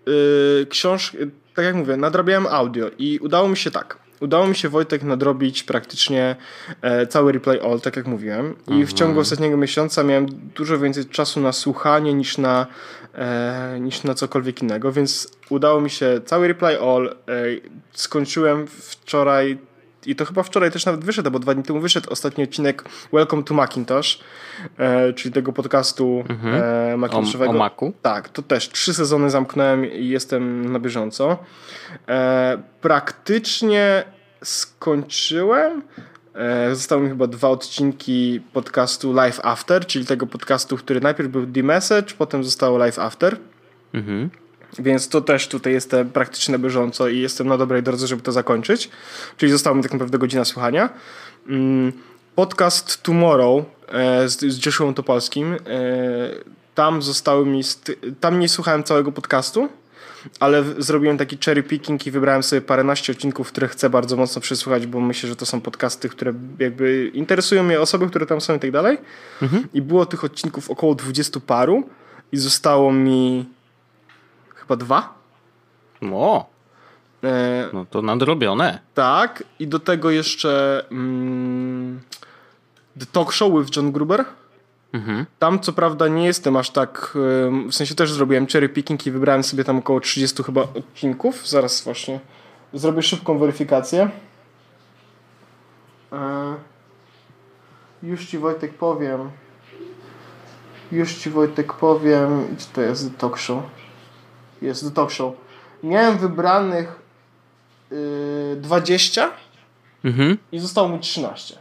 yy, 0.07 0.67
książ... 0.71 1.17
tak 1.55 1.65
jak 1.65 1.75
mówię, 1.75 1.97
nadrabiałem 1.97 2.47
audio 2.47 2.91
i 2.99 3.19
udało 3.19 3.49
mi 3.49 3.57
się 3.57 3.71
tak. 3.71 3.99
Udało 4.21 4.47
mi 4.47 4.57
się 4.57 4.69
Wojtek 4.69 5.03
nadrobić 5.03 5.63
praktycznie 5.63 6.37
e, 6.83 7.07
cały 7.07 7.33
replay 7.33 7.61
all, 7.61 7.81
tak 7.81 7.97
jak 7.97 8.07
mówiłem. 8.07 8.57
I 8.69 8.87
w 8.87 8.93
ciągu 8.93 9.11
mhm. 9.11 9.19
ostatniego 9.19 9.57
miesiąca 9.57 10.03
miałem 10.03 10.27
dużo 10.55 10.79
więcej 10.79 11.07
czasu 11.07 11.41
na 11.41 11.53
słuchanie 11.53 12.15
niż 12.15 12.39
na, 12.39 12.67
e, 13.15 13.79
niż 13.81 14.05
na 14.05 14.15
cokolwiek 14.15 14.63
innego, 14.63 14.93
więc 14.93 15.29
udało 15.51 15.81
mi 15.81 15.91
się 15.91 16.21
cały 16.25 16.49
replay 16.49 16.77
all. 16.77 17.07
E, 17.07 17.15
skończyłem 17.93 18.67
wczoraj 18.67 19.59
i 20.07 20.17
to 20.17 20.25
chyba 20.25 20.43
wczoraj 20.43 20.71
też 20.71 20.87
nawet 20.87 21.05
wyszedł, 21.05 21.31
bo 21.31 21.39
dwa 21.39 21.55
dni 21.55 21.63
temu 21.63 21.81
wyszedł 21.81 22.11
ostatni 22.11 22.45
odcinek 22.45 22.85
Welcome 23.13 23.43
to 23.43 23.55
Macintosh, 23.55 24.21
e, 24.79 25.13
czyli 25.13 25.35
tego 25.35 25.53
podcastu 25.53 26.25
mhm. 26.29 26.55
e. 26.55 26.97
O, 27.47 27.51
o 27.51 27.53
Macu? 27.53 27.93
Tak, 28.03 28.29
to 28.29 28.43
też 28.43 28.69
trzy 28.69 28.95
sezony 28.95 29.31
zamknąłem 29.31 29.93
i 29.93 30.09
jestem 30.09 30.73
na 30.73 30.79
bieżąco. 30.79 31.39
E, 32.09 32.63
praktycznie 32.81 34.05
skończyłem. 34.45 35.83
E, 36.35 36.75
zostały 36.75 37.03
mi 37.03 37.09
chyba 37.09 37.27
dwa 37.27 37.49
odcinki 37.49 38.41
podcastu 38.53 39.13
Live 39.13 39.41
After, 39.43 39.87
czyli 39.87 40.07
tego 40.07 40.27
podcastu, 40.27 40.77
który 40.77 41.01
najpierw 41.01 41.31
był 41.31 41.47
The 41.47 41.63
Message, 41.63 42.15
potem 42.19 42.45
zostało 42.45 42.79
Live 42.79 42.99
After. 42.99 43.37
Mhm. 43.95 44.31
Więc 44.79 45.09
to 45.09 45.21
też 45.21 45.49
tutaj 45.49 45.73
jestem 45.73 46.11
praktycznie 46.11 46.59
bieżąco 46.59 47.09
i 47.09 47.19
jestem 47.19 47.49
na 47.49 47.57
dobrej 47.57 47.83
drodze, 47.83 48.07
żeby 48.07 48.23
to 48.23 48.33
zakończyć. 48.33 48.91
Czyli 49.37 49.53
została 49.53 49.77
mi 49.77 49.83
tak 49.83 49.93
naprawdę 49.93 50.19
godzina 50.19 50.45
słuchania. 50.45 50.91
Mm, 51.49 51.93
podcast 52.35 53.03
Tomorrow 53.03 53.65
e, 53.89 54.29
z, 54.29 54.41
z 54.41 54.67
Joshua 54.67 54.93
Topolskim. 54.93 55.55
E, 55.55 55.59
tam 56.75 57.03
zostały 57.03 57.47
mi. 57.47 57.63
Tam 58.21 58.41
nie 58.41 58.49
słuchałem 58.49 58.85
całego 58.85 59.13
podcastu, 59.13 59.69
ale 60.41 60.65
zrobiłem 60.79 61.19
taki 61.19 61.39
cherry 61.45 61.63
picking 61.63 62.07
i 62.07 62.11
wybrałem 62.11 62.43
sobie 62.43 62.63
paręnaście 62.63 63.13
odcinków, 63.13 63.49
które 63.49 63.69
chcę 63.69 63.91
bardzo 63.91 64.17
mocno 64.17 64.41
przesłuchać, 64.41 64.87
bo 64.87 65.01
myślę, 65.01 65.29
że 65.29 65.37
to 65.37 65.47
są 65.47 65.61
podcasty, 65.61 66.09
które 66.09 66.35
jakby 66.59 67.11
interesują 67.15 67.63
mnie 67.63 67.81
osoby, 67.81 68.07
które 68.07 68.27
tam 68.27 68.41
są 68.41 68.57
i 68.57 68.59
tak 68.59 68.71
dalej. 68.71 68.99
Mhm. 69.43 69.69
I 69.75 69.83
było 69.83 70.07
tych 70.07 70.25
odcinków 70.25 70.71
około 70.71 70.95
dwudziestu 70.95 71.41
paru 71.41 71.89
i 72.33 72.37
zostało 72.37 72.93
mi 72.93 73.47
chyba 74.71 74.77
dwa. 74.77 75.15
O! 76.13 76.47
E, 77.25 77.69
no 77.73 77.87
to 77.91 78.03
nadrobione. 78.03 78.79
Tak, 78.95 79.45
i 79.59 79.67
do 79.67 79.79
tego 79.79 80.11
jeszcze 80.11 80.85
mm, 80.91 82.01
The 82.99 83.07
Talk 83.07 83.33
Show 83.33 83.53
with 83.53 83.77
John 83.77 83.93
Gruber. 83.93 84.25
Mhm. 84.93 85.27
Tam 85.39 85.61
co 85.61 85.73
prawda 85.73 86.09
nie 86.09 86.27
jestem 86.27 86.57
aż 86.57 86.71
tak, 86.71 87.13
w 87.69 87.75
sensie 87.75 87.95
też 87.95 88.13
zrobiłem 88.13 88.47
cherry 88.47 88.69
picking 88.69 89.07
i 89.07 89.11
wybrałem 89.11 89.43
sobie 89.43 89.65
tam 89.65 89.79
około 89.79 90.01
30 90.01 90.43
chyba 90.43 90.61
odcinków. 90.63 91.49
Zaraz 91.49 91.85
właśnie 91.85 92.21
zrobię 92.73 93.03
szybką 93.03 93.39
weryfikację. 93.39 94.11
E, 96.13 96.55
już 98.03 98.27
ci 98.27 98.39
Wojtek 98.39 98.75
powiem. 98.75 99.31
Już 100.93 101.15
ci 101.15 101.31
Wojtek 101.31 101.73
powiem. 101.73 102.47
Gdzie 102.57 102.67
to 102.73 102.81
jest 102.81 103.11
The 103.11 103.19
Talk 103.19 103.39
Show? 103.39 103.63
Jest 104.63 104.85
The 104.85 104.91
Talk 104.91 105.11
Show. 105.11 105.35
Miałem 105.83 106.19
wybranych 106.19 107.01
yy, 107.91 108.57
20 108.57 109.31
mhm. 110.05 110.39
i 110.53 110.59
zostało 110.59 110.89
mi 110.89 111.01
13. 111.01 111.59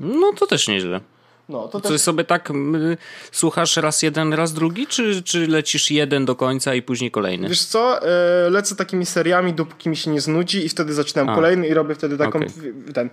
No 0.00 0.32
to 0.32 0.46
też 0.46 0.68
nieźle. 0.68 1.00
No, 1.48 1.68
to 1.68 1.80
też... 1.80 2.00
sobie 2.00 2.24
tak 2.24 2.50
y, 2.50 2.96
słuchasz 3.32 3.76
raz 3.76 4.02
jeden, 4.02 4.32
raz 4.32 4.52
drugi, 4.52 4.86
czy, 4.86 5.22
czy 5.22 5.46
lecisz 5.46 5.90
jeden 5.90 6.24
do 6.24 6.34
końca 6.34 6.74
i 6.74 6.82
później 6.82 7.10
kolejny? 7.10 7.48
Wiesz 7.48 7.64
co, 7.64 8.00
y, 8.46 8.50
lecę 8.50 8.76
takimi 8.76 9.06
seriami, 9.06 9.52
dopóki 9.52 9.88
mi 9.88 9.96
się 9.96 10.10
nie 10.10 10.20
znudzi 10.20 10.66
i 10.66 10.68
wtedy 10.68 10.94
zaczynam 10.94 11.28
A. 11.28 11.34
kolejny 11.34 11.68
i 11.68 11.74
robię 11.74 11.94
wtedy 11.94 12.18
taką... 12.18 12.38
Okay. 12.38 12.92
Ten. 12.94 13.06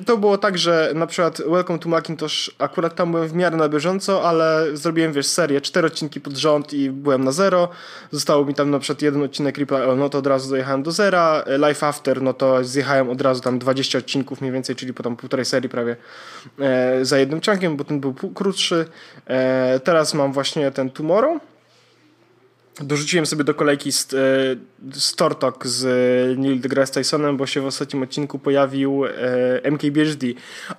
Y, 0.00 0.04
to 0.04 0.16
było 0.16 0.38
tak, 0.38 0.58
że 0.58 0.92
na 0.94 1.06
przykład 1.06 1.42
Welcome 1.50 1.78
to 1.78 1.88
Macintosh 1.88 2.50
akurat 2.58 2.94
tam 2.94 3.12
byłem 3.12 3.28
w 3.28 3.34
miarę 3.34 3.56
na 3.56 3.68
bieżąco, 3.68 4.28
ale 4.28 4.76
zrobiłem, 4.76 5.12
wiesz, 5.12 5.26
serię, 5.26 5.60
cztery 5.60 5.86
odcinki 5.86 6.20
pod 6.20 6.36
rząd 6.36 6.72
i 6.72 6.90
byłem 6.90 7.24
na 7.24 7.32
zero. 7.32 7.68
Zostało 8.10 8.44
mi 8.44 8.54
tam 8.54 8.70
na 8.70 8.78
przykład 8.78 9.02
jeden 9.02 9.22
odcinek 9.22 9.58
Ripple, 9.58 9.96
no 9.96 10.08
to 10.08 10.18
od 10.18 10.26
razu 10.26 10.50
dojechałem 10.50 10.82
do 10.82 10.92
zera. 10.92 11.44
Life 11.68 11.86
After, 11.86 12.22
no 12.22 12.32
to 12.32 12.64
zjechałem 12.64 13.10
od 13.10 13.20
razu 13.20 13.40
tam 13.40 13.58
20 13.58 13.98
odcinków 13.98 14.40
mniej 14.40 14.52
więcej, 14.52 14.76
czyli 14.76 14.94
potem 14.94 15.16
półtorej 15.16 15.44
serii 15.44 15.68
prawie 15.68 15.96
za 17.02 17.21
jednym 17.22 17.40
chunkiem, 17.40 17.76
bo 17.76 17.84
ten 17.84 18.00
był 18.00 18.14
krótszy. 18.14 18.86
E, 19.26 19.80
teraz 19.80 20.14
mam 20.14 20.32
właśnie 20.32 20.70
ten 20.70 20.90
Tomorrow. 20.90 21.38
Dorzuciłem 22.80 23.26
sobie 23.26 23.44
do 23.44 23.54
kolejki 23.54 23.90
Stortok 24.92 25.66
z 25.66 25.84
e, 25.84 26.40
Neil 26.40 26.60
deGrasse 26.60 26.92
Tysonem, 26.92 27.36
bo 27.36 27.46
się 27.46 27.60
w 27.60 27.66
ostatnim 27.66 28.02
odcinku 28.02 28.38
pojawił 28.38 29.04
e, 29.06 29.10
MKBHD. 29.62 30.26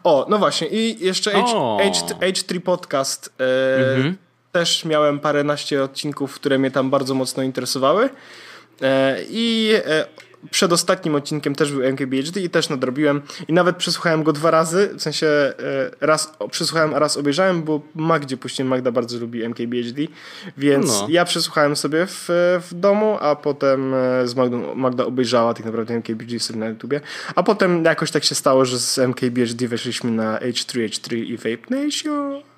O, 0.03 0.25
no 0.29 0.37
właśnie 0.37 0.67
i 0.67 1.05
jeszcze 1.05 1.31
H, 1.31 1.39
H, 1.47 2.15
H3 2.21 2.59
Podcast. 2.59 3.33
E, 3.39 3.95
mhm. 3.95 4.17
Też 4.51 4.85
miałem 4.85 5.19
paręnaście 5.19 5.83
odcinków, 5.83 6.35
które 6.35 6.59
mnie 6.59 6.71
tam 6.71 6.89
bardzo 6.89 7.13
mocno 7.13 7.43
interesowały. 7.43 8.09
E, 8.81 9.17
I 9.29 9.73
e, 9.85 10.05
przedostatnim 10.51 11.15
odcinkiem 11.15 11.55
też 11.55 11.71
był 11.71 11.83
MKBHD 11.83 12.41
i 12.41 12.49
też 12.49 12.69
nadrobiłem 12.69 13.21
i 13.47 13.53
nawet 13.53 13.77
przesłuchałem 13.77 14.23
go 14.23 14.33
dwa 14.33 14.51
razy, 14.51 14.89
w 14.97 15.01
sensie 15.01 15.27
e, 15.27 15.53
raz 16.01 16.33
przesłuchałem, 16.51 16.93
a 16.93 16.99
raz 16.99 17.17
obejrzałem, 17.17 17.63
bo 17.63 17.81
Magdzie 17.95 18.37
puściłem, 18.37 18.67
Magda 18.67 18.91
bardzo 18.91 19.19
lubi 19.19 19.43
MKBHD, 19.43 20.01
więc 20.57 20.87
no. 20.87 21.07
ja 21.09 21.25
przesłuchałem 21.25 21.75
sobie 21.75 22.05
w, 22.07 22.29
w 22.69 22.73
domu, 22.73 23.17
a 23.21 23.35
potem 23.35 23.93
e, 23.93 24.27
z 24.27 24.35
Magdą, 24.35 24.75
Magda 24.75 25.05
obejrzała 25.05 25.53
tak 25.53 25.65
naprawdę 25.65 25.93
MKBHD 25.93 26.39
sobie 26.39 26.59
na 26.59 26.67
YouTubie, 26.67 27.01
a 27.35 27.43
potem 27.43 27.85
jakoś 27.85 28.11
tak 28.11 28.23
się 28.23 28.35
stało, 28.35 28.65
że 28.65 28.79
z 28.79 28.99
MKBHD 28.99 29.67
weszliśmy 29.67 30.11
na 30.11 30.39
H3H3 30.39 31.15
i 31.15 31.37
Vape 31.37 31.85
Nation. 31.85 32.52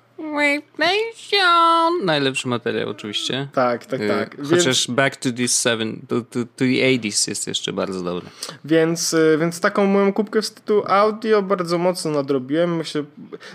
Nation. 0.78 2.04
Najlepszy 2.04 2.48
materiał 2.48 2.88
oczywiście. 2.88 3.48
Tak, 3.52 3.86
tak, 3.86 4.00
y, 4.00 4.08
tak. 4.08 4.36
Chociaż 4.50 4.86
więc... 4.86 4.96
Back 4.96 5.16
to 5.16 5.32
the 5.32 5.48
seven, 5.48 6.00
to, 6.08 6.20
to, 6.20 6.40
to 6.40 6.46
the 6.56 6.64
80s 6.64 7.28
jest 7.28 7.46
jeszcze 7.46 7.72
bardzo 7.72 8.02
dobry. 8.02 8.26
Więc, 8.64 9.12
y, 9.12 9.36
więc 9.40 9.60
taką 9.60 9.86
moją 9.86 10.12
kubkę 10.12 10.42
wstydu 10.42 10.82
audio 10.86 11.42
bardzo 11.42 11.78
mocno 11.78 12.10
nadrobiłem. 12.10 12.76
Myślę, 12.76 13.04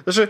znaczy 0.03 0.27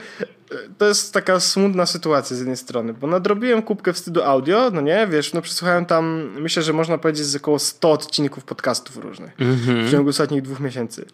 y, 0.52 0.56
to 0.78 0.88
jest 0.88 1.14
taka 1.14 1.40
smutna 1.40 1.86
sytuacja 1.86 2.36
z 2.36 2.40
jednej 2.40 2.58
strony, 2.58 2.94
bo 2.94 3.08
nadrobiłem 3.08 3.62
kubkę 3.62 3.94
wstydu 3.94 4.24
audio, 4.24 4.72
no 4.74 4.82
nie, 4.82 5.08
wiesz, 5.08 5.34
no 5.34 5.42
przesłuchałem 5.42 5.86
tam, 5.86 6.32
myślę, 6.40 6.64
że 6.64 6.74
można 6.74 6.98
powiedzieć 6.98 7.26
z 7.26 7.36
około 7.36 7.60
100 7.60 7.92
odcinków 7.92 8.44
podcastów 8.44 8.98
różnych 8.98 9.42
mm 9.42 9.58
-hmm. 9.58 9.88
w 9.88 9.92
ciągu 9.92 10.10
ostatnich 10.10 10.42
dwóch 10.42 10.60
miesięcy 10.60 11.06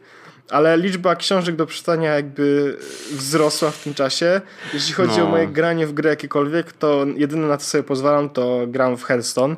ale 0.49 0.77
liczba 0.77 1.15
książek 1.15 1.55
do 1.55 1.65
przeczytania 1.65 2.15
jakby 2.15 2.77
wzrosła 3.11 3.71
w 3.71 3.83
tym 3.83 3.93
czasie. 3.93 4.41
Jeśli 4.73 4.93
chodzi 4.93 5.17
no. 5.17 5.25
o 5.25 5.29
moje 5.29 5.47
granie 5.47 5.87
w 5.87 5.93
grę 5.93 6.09
jakiekolwiek, 6.09 6.73
to 6.73 7.05
jedyne 7.15 7.47
na 7.47 7.57
co 7.57 7.65
sobie 7.65 7.83
pozwalam, 7.83 8.29
to 8.29 8.59
gram 8.67 8.97
w 8.97 9.03
Hearthstone. 9.03 9.55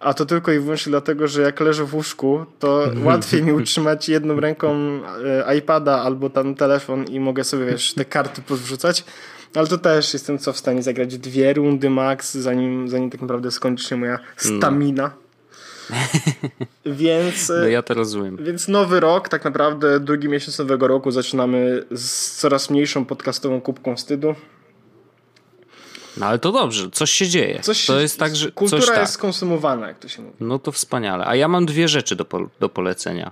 A 0.00 0.14
to 0.14 0.26
tylko 0.26 0.52
i 0.52 0.58
wyłącznie 0.58 0.90
dlatego, 0.90 1.28
że 1.28 1.42
jak 1.42 1.60
leżę 1.60 1.84
w 1.84 1.94
łóżku, 1.94 2.46
to 2.58 2.88
łatwiej 3.04 3.42
mi 3.42 3.52
utrzymać 3.52 4.08
jedną 4.08 4.40
ręką 4.40 5.00
e, 5.46 5.56
iPada 5.56 6.02
albo 6.02 6.30
tam 6.30 6.54
telefon 6.54 7.04
i 7.04 7.20
mogę 7.20 7.44
sobie, 7.44 7.66
wiesz, 7.66 7.94
te 7.94 8.04
karty 8.04 8.42
podrzucać. 8.42 9.04
Ale 9.54 9.66
to 9.66 9.78
też 9.78 10.12
jestem 10.12 10.38
co 10.38 10.52
w 10.52 10.58
stanie 10.58 10.82
zagrać 10.82 11.18
dwie 11.18 11.52
rundy 11.52 11.90
max, 11.90 12.34
zanim, 12.34 12.88
zanim 12.88 13.10
tak 13.10 13.20
naprawdę 13.20 13.50
skończy 13.50 13.84
się 13.84 13.96
moja 13.96 14.18
stamina. 14.36 15.02
No. 15.02 15.23
więc. 16.86 17.48
No 17.48 17.66
ja 17.66 17.82
to 17.82 17.94
rozumiem. 17.94 18.36
Więc 18.36 18.68
nowy 18.68 19.00
rok, 19.00 19.28
tak 19.28 19.44
naprawdę 19.44 20.00
drugi 20.00 20.28
miesiąc 20.28 20.58
nowego 20.58 20.88
roku 20.88 21.10
zaczynamy 21.10 21.84
z 21.94 22.36
coraz 22.36 22.70
mniejszą 22.70 23.04
podcastową 23.04 23.60
kubką 23.60 23.96
wstydu. 23.96 24.34
No 26.16 26.26
ale 26.26 26.38
to 26.38 26.52
dobrze, 26.52 26.90
coś 26.90 27.10
się 27.10 27.28
dzieje. 27.28 27.60
Coś 27.60 27.86
to 27.86 28.00
jest 28.00 28.18
tak, 28.18 28.36
że 28.36 28.52
kultura 28.52 28.80
coś, 28.80 28.88
jest 28.88 29.00
tak. 29.00 29.08
skonsumowana, 29.08 29.88
jak 29.88 29.98
to 29.98 30.08
się 30.08 30.22
mówi. 30.22 30.36
No 30.40 30.58
to 30.58 30.72
wspaniale. 30.72 31.26
A 31.26 31.36
ja 31.36 31.48
mam 31.48 31.66
dwie 31.66 31.88
rzeczy 31.88 32.16
do, 32.16 32.24
po, 32.24 32.48
do 32.60 32.68
polecenia. 32.68 33.30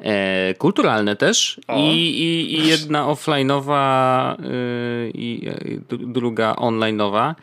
E, 0.00 0.54
kulturalne 0.54 1.16
też 1.16 1.60
i, 1.76 1.80
i, 1.80 2.58
i, 2.58 2.66
jedna 2.68 3.06
offline'owa 3.06 4.34
y, 4.40 5.10
i 5.14 5.48
y, 5.48 5.80
druga 5.90 6.52
online'owa. 6.52 7.34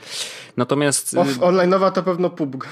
Natomiast... 0.57 1.17
Off, 1.17 1.39
online'owa 1.39 1.91
to 1.91 2.03
pewno 2.03 2.29
PUBG. 2.29 2.67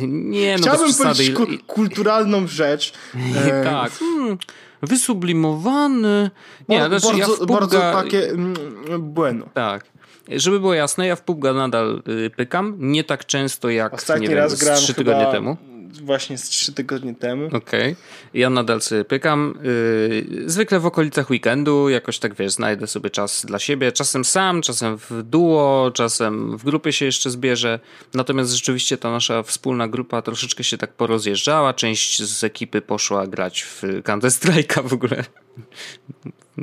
Nie, 0.08 0.56
no 0.56 0.62
Chciałbym 0.62 0.94
powiedzieć 0.94 1.30
ku 1.30 1.46
kulturalną 1.66 2.46
rzecz. 2.46 2.92
E... 3.46 3.64
tak. 3.64 3.92
Hmm, 3.92 4.38
wysublimowany. 4.82 6.30
Nie, 6.68 6.80
Bo, 6.80 6.98
znaczy 6.98 7.06
bardzo, 7.06 7.18
ja 7.18 7.26
w 7.26 7.38
PUBG'a... 7.38 7.54
bardzo 7.54 7.80
takie 7.80 8.30
mm, 8.30 8.54
bueno. 8.98 9.46
Tak. 9.54 9.84
Żeby 10.28 10.60
było 10.60 10.74
jasne, 10.74 11.06
ja 11.06 11.16
w 11.16 11.22
PUBG'a 11.22 11.52
nadal 11.52 12.02
y, 12.08 12.30
pykam. 12.30 12.76
Nie 12.78 13.04
tak 13.04 13.26
często 13.26 13.70
jak 13.70 13.94
Ostatni 13.94 14.28
nie 14.28 14.34
raz 14.34 14.52
wiem, 14.52 14.60
grałem 14.60 14.82
3 14.82 14.94
tygodnie 14.94 15.26
temu. 15.26 15.56
Właśnie 16.00 16.38
z 16.38 16.48
3 16.48 16.72
tygodnie 16.72 17.14
temu. 17.14 17.46
Okej. 17.46 17.60
Okay. 17.60 17.96
Ja 18.34 18.50
nadal 18.50 18.80
sobie 18.80 19.04
pykam. 19.04 19.58
Yy, 19.62 20.50
zwykle 20.50 20.80
w 20.80 20.86
okolicach 20.86 21.30
weekendu, 21.30 21.88
jakoś 21.88 22.18
tak 22.18 22.34
wiesz, 22.34 22.52
znajdę 22.52 22.86
sobie 22.86 23.10
czas 23.10 23.46
dla 23.46 23.58
siebie. 23.58 23.92
Czasem 23.92 24.24
sam, 24.24 24.62
czasem 24.62 24.98
w 24.98 25.22
duo, 25.22 25.90
czasem 25.94 26.58
w 26.58 26.64
grupie 26.64 26.92
się 26.92 27.04
jeszcze 27.04 27.30
zbierze. 27.30 27.80
Natomiast 28.14 28.52
rzeczywiście 28.52 28.98
ta 28.98 29.10
nasza 29.10 29.42
wspólna 29.42 29.88
grupa 29.88 30.22
troszeczkę 30.22 30.64
się 30.64 30.78
tak 30.78 30.92
porozjeżdżała. 30.92 31.74
Część 31.74 32.22
z 32.22 32.44
ekipy 32.44 32.80
poszła 32.80 33.26
grać 33.26 33.62
w 33.62 33.82
Counter 34.04 34.30
Strike'a 34.30 34.88
w 34.88 34.92
ogóle. 34.92 35.24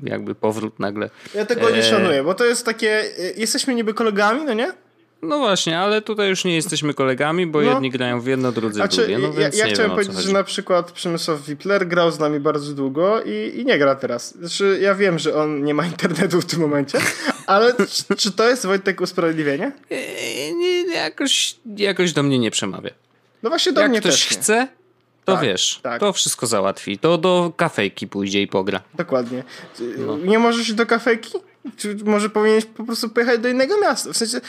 Jakby 0.04 0.36
powrót 0.36 0.80
nagle. 0.80 1.10
Ja 1.36 1.46
tego 1.46 1.70
nie 1.70 1.78
e, 1.78 1.84
szanuję, 1.84 2.24
bo 2.24 2.34
to 2.34 2.46
jest 2.46 2.66
takie. 2.66 3.04
Jesteśmy 3.38 3.76
niby 3.76 3.94
kolegami, 3.94 4.46
no 4.46 4.54
nie? 4.54 4.74
No 5.22 5.40
właśnie, 5.40 5.80
ale 5.80 6.02
tutaj 6.02 6.30
już 6.30 6.46
nie 6.46 6.56
jesteśmy 6.56 6.94
kolegami, 6.94 7.48
bo 7.48 7.62
no. 7.62 7.72
jedni 7.72 7.90
grają 7.90 8.22
w 8.22 8.26
jedno, 8.26 8.52
drudzy 8.52 8.74
w 8.74 8.76
znaczy, 8.76 8.98
drugie. 8.98 9.18
No 9.18 9.40
ja, 9.40 9.50
ja 9.54 9.74
chciałem 9.74 9.92
powiedzieć, 9.92 10.18
że 10.18 10.34
na 10.34 10.44
przykład 10.44 10.92
Przemysław 10.92 11.42
Wipler 11.42 11.88
grał 11.88 12.12
z 12.12 12.20
nami 12.20 12.40
bardzo 12.40 12.74
długo 12.74 13.22
i, 13.24 13.60
i 13.60 13.66
nie 13.66 13.78
gra 13.78 13.96
teraz. 13.96 14.38
Znaczy, 14.38 14.80
ja 14.82 14.96
wiem, 14.96 15.20
że 15.20 15.36
on 15.36 15.64
nie 15.64 15.74
ma 15.74 15.86
internetu 15.86 16.42
w 16.42 16.46
tym 16.46 16.60
momencie, 16.60 17.00
ale 17.48 17.74
czy, 17.74 18.16
czy 18.16 18.32
to 18.32 18.50
jest 18.50 18.66
Wojtek 18.66 19.02
usprawiedliwienie? 19.02 19.72
Nie, 19.92 20.54
nie, 20.54 20.96
jakoś, 20.96 21.56
jakoś 21.78 22.14
do 22.14 22.24
mnie 22.24 22.40
nie 22.40 22.52
przemawia. 22.52 22.92
No 23.44 23.50
właśnie 23.50 23.72
do 23.72 23.82
Jak 23.82 23.90
mnie 23.90 24.00
ktoś 24.00 24.28
też. 24.28 24.32
Nie. 24.32 24.38
chce, 24.38 24.68
to 25.26 25.34
tak, 25.34 25.44
wiesz, 25.44 25.80
tak. 25.84 26.00
to 26.00 26.14
wszystko 26.14 26.48
załatwi. 26.48 26.98
To 26.98 27.18
do 27.18 27.54
kafejki 27.58 28.08
pójdzie 28.08 28.42
i 28.42 28.48
pogra. 28.48 28.82
Dokładnie. 28.94 29.44
No. 29.98 30.18
Nie 30.18 30.40
możesz 30.40 30.62
iść 30.62 30.74
do 30.74 30.86
kafejki? 30.86 31.32
Czy 31.78 31.96
może 32.06 32.30
powinieneś 32.30 32.66
po 32.66 32.84
prostu 32.84 33.10
pojechać 33.10 33.40
do 33.40 33.50
innego 33.50 33.82
miasta? 33.82 34.14
W 34.14 34.18
sensie 34.18 34.42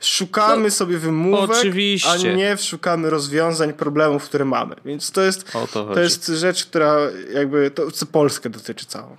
szukamy 0.00 0.64
no, 0.64 0.70
sobie 0.70 0.98
wymówek, 0.98 1.56
oczywiście. 1.56 2.10
a 2.10 2.16
nie 2.16 2.56
szukamy 2.56 3.10
rozwiązań 3.10 3.72
problemów, 3.72 4.24
które 4.24 4.44
mamy. 4.44 4.76
Więc 4.84 5.10
to 5.10 5.22
jest, 5.22 5.52
to, 5.52 5.66
to, 5.66 6.00
jest 6.00 6.26
rzecz, 6.26 6.66
która 6.66 6.96
jakby 7.34 7.70
to 7.70 8.06
Polskę 8.12 8.50
dotyczy 8.50 8.86
całą. 8.86 9.16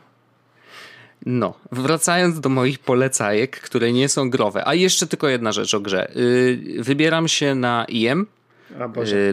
No, 1.26 1.54
wracając 1.72 2.40
do 2.40 2.50
moich 2.50 2.80
polecajek, 2.80 3.60
które 3.60 3.92
nie 3.92 4.10
są 4.10 4.30
growe, 4.30 4.68
a 4.68 4.74
jeszcze 4.74 5.08
tylko 5.08 5.28
jedna 5.28 5.52
rzecz 5.52 5.74
o 5.74 5.80
grze. 5.80 6.12
Yy, 6.16 6.84
wybieram 6.84 7.28
się 7.28 7.56
na 7.56 7.86
IM 7.90 8.22
Y, 8.22 8.43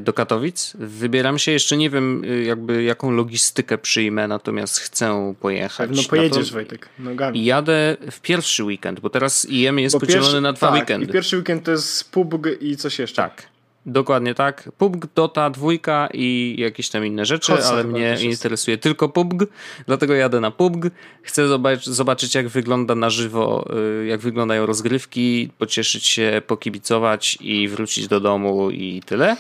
do 0.01 0.13
Katowic. 0.13 0.73
Wybieram 0.75 1.39
się, 1.39 1.53
jeszcze 1.53 1.77
nie 1.77 1.91
wiem 1.91 2.25
y, 2.25 2.45
jakby 2.45 2.83
jaką 2.83 3.11
logistykę 3.11 3.79
przyjmę, 3.79 4.29
natomiast 4.29 4.79
chcę 4.79 5.35
pojechać. 5.41 5.91
No 5.95 6.03
pojedziesz 6.11 6.49
to... 6.49 6.55
Wojtek, 6.55 6.89
nogami. 6.99 7.45
Jadę 7.45 7.97
w 8.11 8.21
pierwszy 8.21 8.65
weekend, 8.65 9.01
bo 9.01 9.11
teraz 9.11 9.45
IM 9.45 9.79
jest 9.79 9.97
bo 9.97 10.01
podzielony 10.01 10.27
pierwszy, 10.27 10.41
na 10.41 10.53
dwa 10.53 10.69
tak, 10.69 10.77
weekendy. 10.77 11.07
i 11.07 11.13
pierwszy 11.13 11.37
weekend 11.37 11.65
to 11.65 11.71
jest 11.71 12.11
PUBG 12.11 12.47
i 12.61 12.77
coś 12.77 12.99
jeszcze. 12.99 13.23
Tak. 13.23 13.43
Dokładnie 13.87 14.35
tak. 14.35 14.71
PUBG, 14.79 15.07
Dota, 15.15 15.51
dwójka 15.51 16.09
i 16.15 16.57
jakieś 16.59 16.89
tam 16.89 17.07
inne 17.07 17.27
rzeczy, 17.27 17.53
ale 17.65 17.85
mnie 17.85 18.17
interesuje 18.21 18.79
tylko 18.79 19.09
PUBG, 19.09 19.47
dlatego 19.87 20.15
jadę 20.15 20.41
na 20.41 20.51
PUBG. 20.51 20.91
Chcę 21.23 21.49
zobaczyć, 21.49 21.87
zobaczyć 21.87 22.35
jak 22.35 22.49
wygląda 22.49 22.95
na 22.95 23.11
żywo, 23.11 23.65
y, 24.03 24.07
jak 24.07 24.21
wyglądają 24.21 24.67
rozgrywki, 24.67 25.51
pocieszyć 25.59 26.07
się, 26.07 26.43
pokibicować 26.47 27.39
i 27.41 27.69
wrócić 27.69 28.09
do 28.09 28.21
domu 28.21 28.71
i 28.71 29.03
tyle. 29.07 29.37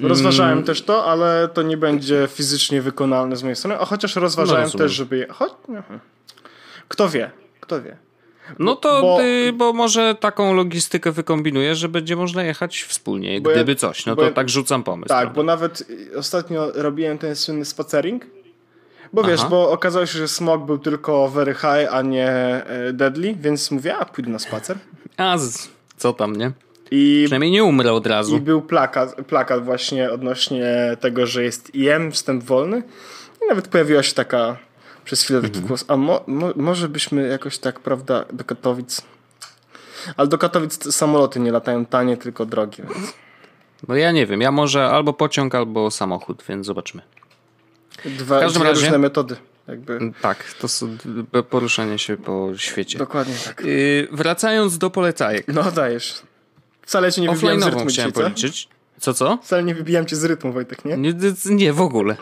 Rozważałem 0.00 0.52
mm. 0.52 0.64
też 0.64 0.82
to, 0.82 1.04
ale 1.04 1.48
to 1.54 1.62
nie 1.62 1.76
będzie 1.76 2.28
fizycznie 2.30 2.82
wykonalne 2.82 3.36
z 3.36 3.42
mojej 3.42 3.56
strony, 3.56 3.78
a 3.78 3.84
chociaż 3.84 4.16
rozważałem 4.16 4.70
no 4.72 4.78
też, 4.78 4.92
żeby... 4.92 5.16
Je... 5.16 5.26
Choć... 5.28 5.52
Kto 6.88 7.08
wie, 7.08 7.30
kto 7.60 7.82
wie. 7.82 8.03
No 8.58 8.76
to 8.76 9.00
bo, 9.00 9.18
ty, 9.18 9.52
bo 9.52 9.72
może 9.72 10.14
taką 10.14 10.54
logistykę 10.54 11.12
wykombinuję, 11.12 11.74
że 11.74 11.88
będzie 11.88 12.16
można 12.16 12.44
jechać 12.44 12.82
wspólnie, 12.82 13.40
gdyby 13.40 13.72
ja, 13.72 13.76
coś. 13.76 14.06
No 14.06 14.16
to 14.16 14.24
ja, 14.24 14.30
tak 14.30 14.48
rzucam 14.48 14.82
pomysł. 14.82 15.08
Tak, 15.08 15.18
prawda? 15.18 15.36
bo 15.36 15.42
nawet 15.42 15.86
ostatnio 16.16 16.72
robiłem 16.74 17.18
ten 17.18 17.36
słynny 17.36 17.64
spacering. 17.64 18.26
Bo 19.12 19.22
Aha. 19.22 19.30
wiesz, 19.30 19.44
bo 19.44 19.70
okazało 19.70 20.06
się, 20.06 20.18
że 20.18 20.28
smog 20.28 20.66
był 20.66 20.78
tylko 20.78 21.28
very 21.28 21.54
high, 21.54 21.88
a 21.90 22.02
nie 22.02 22.28
e, 22.28 22.92
deadly, 22.92 23.34
więc 23.34 23.70
mówię, 23.70 23.96
a 23.96 24.04
pójdę 24.04 24.30
na 24.30 24.38
spacer. 24.38 24.78
A 25.16 25.38
z, 25.38 25.68
co 25.96 26.12
tam, 26.12 26.36
nie? 26.36 26.52
I, 26.90 27.22
Przynajmniej 27.24 27.50
nie 27.50 27.64
umrę 27.64 27.92
od 27.92 28.06
razu. 28.06 28.36
I 28.36 28.40
był 28.40 28.62
plakat, 28.62 29.14
plakat 29.14 29.64
właśnie 29.64 30.10
odnośnie 30.10 30.96
tego, 31.00 31.26
że 31.26 31.44
jest 31.44 31.74
IM, 31.74 32.12
wstęp 32.12 32.44
wolny. 32.44 32.82
I 33.44 33.48
nawet 33.48 33.68
pojawiła 33.68 34.02
się 34.02 34.14
taka 34.14 34.56
przez 35.04 35.22
chwilę 35.22 35.40
taki 35.40 35.54
mhm. 35.54 35.66
głos, 35.66 35.84
a 35.88 35.96
mo, 35.96 36.20
mo, 36.26 36.50
może 36.56 36.88
byśmy 36.88 37.28
jakoś 37.28 37.58
tak, 37.58 37.80
prawda, 37.80 38.24
do 38.32 38.44
Katowic. 38.44 39.02
Ale 40.16 40.28
do 40.28 40.38
Katowic 40.38 40.94
samoloty 40.94 41.40
nie 41.40 41.52
latają 41.52 41.86
tanie, 41.86 42.16
tylko 42.16 42.46
drogie. 42.46 42.84
Więc... 42.94 43.14
No 43.88 43.96
ja 43.96 44.12
nie 44.12 44.26
wiem, 44.26 44.40
ja 44.40 44.52
może 44.52 44.86
albo 44.86 45.12
pociąg, 45.12 45.54
albo 45.54 45.90
samochód, 45.90 46.44
więc 46.48 46.66
zobaczmy. 46.66 47.02
Dwa, 48.04 48.48
dwie 48.48 48.64
razie, 48.64 48.80
różne 48.80 48.98
metody. 48.98 49.36
Jakby. 49.68 50.12
Tak, 50.20 50.54
to 50.60 50.68
są 50.68 50.96
poruszanie 51.50 51.98
się 51.98 52.16
po 52.16 52.50
świecie. 52.56 52.98
Dokładnie 52.98 53.34
tak. 53.44 53.64
Yy, 53.64 54.08
wracając 54.12 54.78
do 54.78 54.90
polecajek. 54.90 55.48
No 55.48 55.70
dajesz. 55.70 56.22
Wcale 56.82 57.12
cię 57.12 57.22
nie 57.22 57.30
wybijam 57.30 57.60
z 57.60 57.64
rytmu 57.64 57.86
chciałem 57.86 58.12
dzisiaj, 58.12 58.12
policzyć. 58.12 58.68
Co, 59.00 59.14
co? 59.14 59.38
Wcale 59.42 59.62
nie 59.62 59.74
wybijam 59.74 60.06
cię 60.06 60.16
z 60.16 60.24
rytmu, 60.24 60.52
Wojtek, 60.52 60.84
nie? 60.84 60.96
Nie, 60.96 61.14
nie 61.50 61.72
w 61.72 61.80
ogóle. 61.80 62.16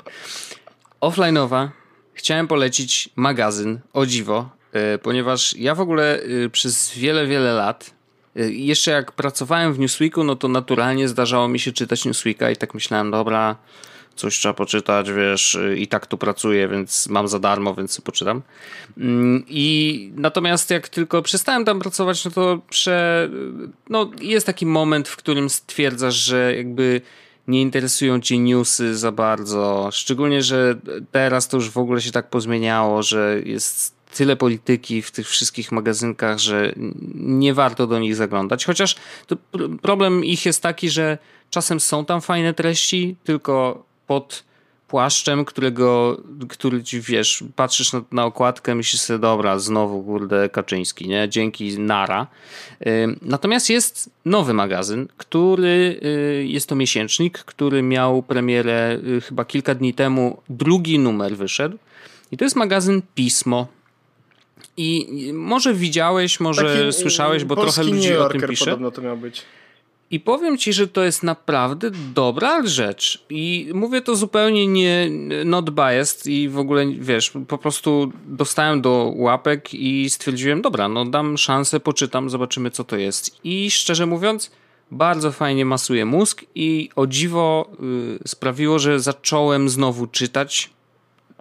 Offline'owa 1.00 1.68
chciałem 2.14 2.48
polecić 2.48 3.08
magazyn, 3.16 3.80
o 3.92 4.06
dziwo, 4.06 4.50
e, 4.72 4.98
ponieważ 4.98 5.56
ja 5.56 5.74
w 5.74 5.80
ogóle 5.80 6.22
e, 6.22 6.48
przez 6.48 6.94
wiele, 6.94 7.26
wiele 7.26 7.52
lat, 7.52 7.94
e, 8.36 8.50
jeszcze 8.50 8.90
jak 8.90 9.12
pracowałem 9.12 9.74
w 9.74 9.78
Newsweeku, 9.78 10.24
no 10.24 10.36
to 10.36 10.48
naturalnie 10.48 11.08
zdarzało 11.08 11.48
mi 11.48 11.58
się 11.58 11.72
czytać 11.72 12.04
Newsweeka 12.04 12.50
i 12.50 12.56
tak 12.56 12.74
myślałem, 12.74 13.10
dobra, 13.10 13.56
coś 14.16 14.38
trzeba 14.38 14.54
poczytać, 14.54 15.12
wiesz, 15.12 15.58
i 15.76 15.86
tak 15.86 16.06
tu 16.06 16.18
pracuję, 16.18 16.68
więc 16.68 17.08
mam 17.08 17.28
za 17.28 17.38
darmo, 17.38 17.74
więc 17.74 18.00
poczytam. 18.00 18.42
Mm, 18.98 19.44
I 19.48 20.10
natomiast 20.16 20.70
jak 20.70 20.88
tylko 20.88 21.22
przestałem 21.22 21.64
tam 21.64 21.80
pracować, 21.80 22.24
no 22.24 22.30
to 22.30 22.60
prze, 22.70 23.30
no 23.88 24.10
jest 24.20 24.46
taki 24.46 24.66
moment, 24.66 25.08
w 25.08 25.16
którym 25.16 25.50
stwierdzasz, 25.50 26.14
że 26.14 26.56
jakby 26.56 27.00
nie 27.48 27.62
interesują 27.62 28.20
cię 28.20 28.38
newsy 28.38 28.96
za 28.96 29.12
bardzo. 29.12 29.88
Szczególnie, 29.92 30.42
że 30.42 30.74
teraz 31.12 31.48
to 31.48 31.56
już 31.56 31.70
w 31.70 31.78
ogóle 31.78 32.00
się 32.00 32.12
tak 32.12 32.30
pozmieniało, 32.30 33.02
że 33.02 33.40
jest 33.44 33.94
tyle 34.14 34.36
polityki 34.36 35.02
w 35.02 35.10
tych 35.10 35.28
wszystkich 35.28 35.72
magazynkach, 35.72 36.38
że 36.38 36.72
nie 37.14 37.54
warto 37.54 37.86
do 37.86 37.98
nich 37.98 38.16
zaglądać. 38.16 38.64
Chociaż 38.64 38.96
problem 39.82 40.24
ich 40.24 40.46
jest 40.46 40.62
taki, 40.62 40.90
że 40.90 41.18
czasem 41.50 41.80
są 41.80 42.04
tam 42.04 42.20
fajne 42.20 42.54
treści, 42.54 43.16
tylko 43.24 43.84
pod 44.06 44.44
płaszczem, 44.92 45.44
którego, 45.44 46.20
który 46.48 46.82
ci 46.82 47.00
wiesz, 47.00 47.44
patrzysz 47.56 47.92
na, 47.92 48.02
na 48.12 48.24
okładkę, 48.24 48.74
myślisz 48.74 49.02
sobie, 49.02 49.18
dobra, 49.18 49.58
znowu 49.58 50.02
kurde 50.02 50.48
Kaczyński, 50.48 51.08
nie? 51.08 51.28
Dzięki 51.28 51.78
Nara. 51.78 52.26
Natomiast 53.22 53.70
jest 53.70 54.10
nowy 54.24 54.54
magazyn, 54.54 55.08
który 55.16 56.00
y, 56.04 56.46
jest 56.46 56.68
to 56.68 56.74
miesięcznik, 56.74 57.38
który 57.38 57.82
miał 57.82 58.22
premierę 58.22 58.98
y, 59.16 59.20
chyba 59.20 59.44
kilka 59.44 59.74
dni 59.74 59.94
temu. 59.94 60.42
Drugi 60.48 60.98
numer 60.98 61.36
wyszedł. 61.36 61.78
I 62.32 62.36
to 62.36 62.44
jest 62.44 62.56
magazyn 62.56 63.02
Pismo. 63.14 63.66
I 64.76 65.06
może 65.34 65.74
widziałeś, 65.74 66.40
może 66.40 66.78
Taki, 66.78 66.92
słyszałeś, 66.92 67.44
bo 67.44 67.56
trochę 67.56 67.82
ludzi 67.82 68.16
o 68.16 68.28
tym 68.28 68.42
pisze. 68.48 68.64
podobno 68.64 68.90
to 68.90 69.02
miał 69.02 69.16
być. 69.16 69.42
I 70.12 70.20
powiem 70.20 70.58
ci, 70.58 70.72
że 70.72 70.88
to 70.88 71.04
jest 71.04 71.22
naprawdę 71.22 71.90
dobra 72.14 72.66
rzecz. 72.66 73.24
I 73.30 73.70
mówię 73.74 74.00
to 74.02 74.16
zupełnie 74.16 74.66
nie 74.66 75.10
not 75.44 75.70
biased 75.70 76.26
i 76.26 76.48
w 76.48 76.58
ogóle, 76.58 76.86
wiesz, 76.86 77.32
po 77.48 77.58
prostu 77.58 78.12
dostałem 78.26 78.82
do 78.82 79.12
łapek 79.16 79.74
i 79.74 80.10
stwierdziłem, 80.10 80.62
dobra, 80.62 80.88
no 80.88 81.04
dam 81.04 81.38
szansę, 81.38 81.80
poczytam, 81.80 82.30
zobaczymy 82.30 82.70
co 82.70 82.84
to 82.84 82.96
jest. 82.96 83.44
I 83.44 83.70
szczerze 83.70 84.06
mówiąc, 84.06 84.50
bardzo 84.90 85.32
fajnie 85.32 85.64
masuje 85.64 86.04
mózg 86.04 86.44
i 86.54 86.90
o 86.96 87.06
dziwo 87.06 87.70
y, 88.24 88.28
sprawiło, 88.28 88.78
że 88.78 89.00
zacząłem 89.00 89.68
znowu 89.68 90.06
czytać 90.06 90.70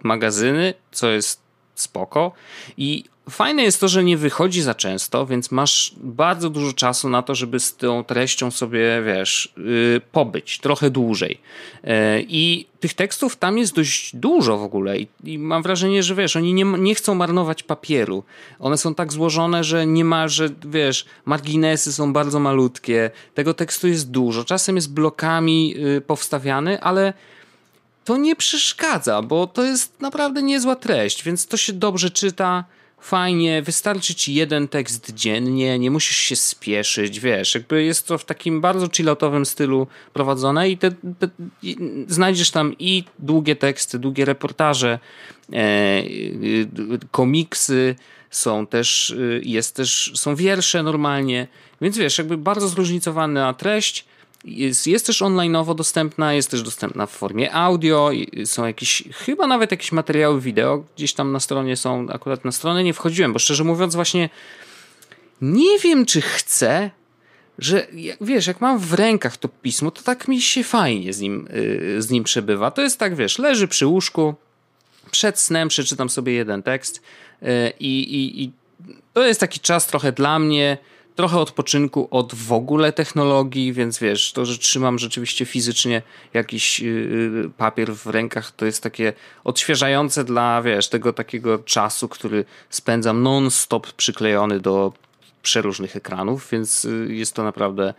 magazyny, 0.02 0.74
co 0.92 1.10
jest 1.10 1.40
spoko. 1.74 2.32
I 2.76 3.04
Fajne 3.30 3.62
jest 3.62 3.80
to, 3.80 3.88
że 3.88 4.04
nie 4.04 4.16
wychodzi 4.16 4.62
za 4.62 4.74
często, 4.74 5.26
więc 5.26 5.50
masz 5.50 5.94
bardzo 5.96 6.50
dużo 6.50 6.72
czasu 6.72 7.08
na 7.08 7.22
to, 7.22 7.34
żeby 7.34 7.60
z 7.60 7.76
tą 7.76 8.04
treścią 8.04 8.50
sobie, 8.50 9.02
wiesz, 9.06 9.52
yy, 9.56 10.00
pobyć 10.12 10.58
trochę 10.58 10.90
dłużej. 10.90 11.40
Yy, 11.84 11.90
I 12.28 12.66
tych 12.80 12.94
tekstów 12.94 13.36
tam 13.36 13.58
jest 13.58 13.74
dość 13.74 14.16
dużo 14.16 14.58
w 14.58 14.62
ogóle 14.62 14.98
I, 14.98 15.08
i, 15.24 15.38
mam 15.38 15.62
wrażenie, 15.62 16.02
że 16.02 16.14
wiesz, 16.14 16.36
oni 16.36 16.54
nie, 16.54 16.64
nie 16.64 16.94
chcą 16.94 17.14
marnować 17.14 17.62
papieru. 17.62 18.24
One 18.58 18.78
są 18.78 18.94
tak 18.94 19.12
złożone, 19.12 19.64
że 19.64 19.86
nie 19.86 20.04
ma, 20.04 20.28
że 20.28 20.48
wiesz, 20.66 21.04
marginesy 21.24 21.92
są 21.92 22.12
bardzo 22.12 22.40
malutkie, 22.40 23.10
tego 23.34 23.54
tekstu 23.54 23.88
jest 23.88 24.10
dużo, 24.10 24.44
czasem 24.44 24.76
jest 24.76 24.92
blokami 24.92 25.70
yy, 25.70 26.00
powstawiany, 26.00 26.80
ale 26.80 27.12
to 28.04 28.16
nie 28.16 28.36
przeszkadza, 28.36 29.22
bo 29.22 29.46
to 29.46 29.64
jest 29.64 30.00
naprawdę 30.00 30.42
niezła 30.42 30.76
treść, 30.76 31.24
więc 31.24 31.46
to 31.46 31.56
się 31.56 31.72
dobrze 31.72 32.10
czyta 32.10 32.64
fajnie, 33.02 33.62
wystarczy 33.62 34.14
ci 34.14 34.34
jeden 34.34 34.68
tekst 34.68 35.14
dziennie, 35.14 35.78
nie 35.78 35.90
musisz 35.90 36.16
się 36.16 36.36
spieszyć, 36.36 37.20
wiesz, 37.20 37.54
jakby 37.54 37.84
jest 37.84 38.06
to 38.06 38.18
w 38.18 38.24
takim 38.24 38.60
bardzo 38.60 38.88
chilloutowym 38.88 39.46
stylu 39.46 39.86
prowadzone 40.12 40.70
i 40.70 40.78
te, 40.78 40.90
te 40.90 41.28
i 41.62 41.76
znajdziesz 42.08 42.50
tam 42.50 42.74
i 42.78 43.04
długie 43.18 43.56
teksty, 43.56 43.98
długie 43.98 44.24
reportaże, 44.24 44.98
e, 45.52 46.02
komiksy, 47.10 47.94
są 48.30 48.66
też, 48.66 49.10
y, 49.10 49.40
jest 49.44 49.76
też, 49.76 50.12
są 50.14 50.36
wiersze 50.36 50.82
normalnie, 50.82 51.48
więc 51.80 51.98
wiesz, 51.98 52.18
jakby 52.18 52.36
bardzo 52.36 52.68
zróżnicowana 52.68 53.54
treść, 53.54 54.04
jest, 54.44 54.86
jest 54.86 55.06
też 55.06 55.22
online'owo 55.22 55.74
dostępna, 55.74 56.34
jest 56.34 56.50
też 56.50 56.62
dostępna 56.62 57.06
w 57.06 57.10
formie 57.10 57.54
audio, 57.54 58.10
są 58.44 58.66
jakieś, 58.66 59.04
chyba 59.12 59.46
nawet 59.46 59.70
jakieś 59.70 59.92
materiały 59.92 60.40
wideo, 60.40 60.84
gdzieś 60.96 61.12
tam 61.12 61.32
na 61.32 61.40
stronie 61.40 61.76
są, 61.76 62.06
akurat 62.10 62.44
na 62.44 62.52
stronę 62.52 62.84
nie 62.84 62.94
wchodziłem, 62.94 63.32
bo 63.32 63.38
szczerze 63.38 63.64
mówiąc 63.64 63.94
właśnie 63.94 64.30
nie 65.40 65.78
wiem, 65.78 66.06
czy 66.06 66.20
chcę, 66.20 66.90
że 67.58 67.86
wiesz, 68.20 68.46
jak 68.46 68.60
mam 68.60 68.78
w 68.78 68.92
rękach 68.92 69.36
to 69.36 69.48
pismo, 69.48 69.90
to 69.90 70.02
tak 70.02 70.28
mi 70.28 70.40
się 70.40 70.64
fajnie 70.64 71.12
z 71.12 71.20
nim, 71.20 71.48
yy, 71.52 72.02
z 72.02 72.10
nim 72.10 72.24
przebywa. 72.24 72.70
To 72.70 72.82
jest 72.82 72.98
tak, 72.98 73.16
wiesz, 73.16 73.38
leży 73.38 73.68
przy 73.68 73.86
łóżku, 73.86 74.34
przed 75.10 75.38
snem 75.38 75.68
przeczytam 75.68 76.10
sobie 76.10 76.32
jeden 76.32 76.62
tekst 76.62 77.02
yy, 77.42 77.48
i, 77.80 78.42
i 78.42 78.52
to 79.12 79.26
jest 79.26 79.40
taki 79.40 79.60
czas 79.60 79.86
trochę 79.86 80.12
dla 80.12 80.38
mnie, 80.38 80.78
trochę 81.14 81.38
odpoczynku 81.38 82.08
od 82.10 82.34
w 82.34 82.52
ogóle 82.52 82.92
technologii, 82.92 83.72
więc 83.72 83.98
wiesz, 83.98 84.32
to, 84.32 84.44
że 84.46 84.58
trzymam 84.58 84.98
rzeczywiście 84.98 85.44
fizycznie 85.44 86.02
jakiś 86.34 86.80
yy, 86.80 87.50
papier 87.56 87.94
w 87.94 88.06
rękach, 88.06 88.50
to 88.50 88.66
jest 88.66 88.82
takie 88.82 89.12
odświeżające 89.44 90.24
dla, 90.24 90.62
wiesz, 90.62 90.88
tego 90.88 91.12
takiego 91.12 91.58
czasu, 91.58 92.08
który 92.08 92.44
spędzam 92.70 93.22
non-stop 93.22 93.92
przyklejony 93.92 94.60
do 94.60 94.92
przeróżnych 95.42 95.96
ekranów, 95.96 96.48
więc 96.52 96.84
yy, 96.84 97.14
jest 97.14 97.34
to 97.34 97.42
naprawdę 97.42 97.94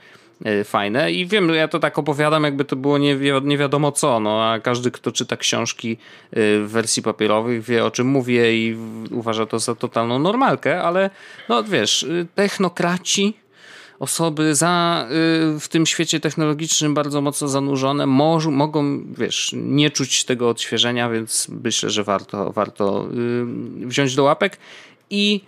fajne. 0.63 1.11
I 1.11 1.25
wiem, 1.25 1.49
ja 1.49 1.67
to 1.67 1.79
tak 1.79 1.99
opowiadam, 1.99 2.43
jakby 2.43 2.65
to 2.65 2.75
było 2.75 2.97
nie, 2.97 3.17
wi 3.17 3.29
nie 3.43 3.57
wiadomo 3.57 3.91
co, 3.91 4.19
no 4.19 4.43
a 4.43 4.59
każdy, 4.59 4.91
kto 4.91 5.11
czyta 5.11 5.37
książki 5.37 5.91
e, 5.91 6.35
w 6.59 6.69
wersji 6.69 7.03
papierowych 7.03 7.63
wie 7.63 7.85
o 7.85 7.91
czym 7.91 8.07
mówię 8.07 8.57
i 8.57 8.77
uważa 9.11 9.45
to 9.45 9.59
za 9.59 9.75
totalną 9.75 10.19
normalkę, 10.19 10.81
ale 10.81 11.09
no 11.49 11.63
wiesz, 11.63 12.03
e, 12.03 12.25
technokraci 12.35 13.33
osoby 13.99 14.55
za, 14.55 15.07
w 15.59 15.67
tym 15.69 15.85
świecie 15.85 16.19
technologicznym 16.19 16.93
bardzo 16.93 17.21
mocno 17.21 17.47
zanurzone 17.47 18.05
mo 18.05 18.39
mogą, 18.51 19.03
wiesz, 19.17 19.51
nie 19.53 19.89
czuć 19.89 20.25
tego 20.25 20.49
odświeżenia, 20.49 21.09
więc 21.09 21.47
myślę, 21.63 21.89
że 21.89 22.03
warto, 22.03 22.51
warto 22.51 23.07
wziąć 23.85 24.15
do 24.15 24.23
łapek 24.23 24.57
i 25.09 25.41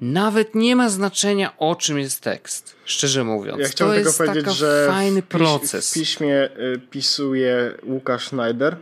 nawet 0.00 0.54
nie 0.54 0.76
ma 0.76 0.88
znaczenia, 0.88 1.56
o 1.58 1.76
czym 1.76 1.98
jest 1.98 2.20
tekst, 2.20 2.76
szczerze 2.84 3.24
mówiąc. 3.24 3.60
Ja 3.60 3.68
to 3.68 3.94
tylko 3.94 4.12
powiedzieć, 4.12 4.54
że 4.54 4.86
fajny 4.90 5.22
proces. 5.22 5.90
w 5.90 5.94
piśmie 5.94 6.44
y, 6.44 6.80
pisuje 6.90 7.74
Łukasz 7.82 8.26
Schneider, 8.26 8.76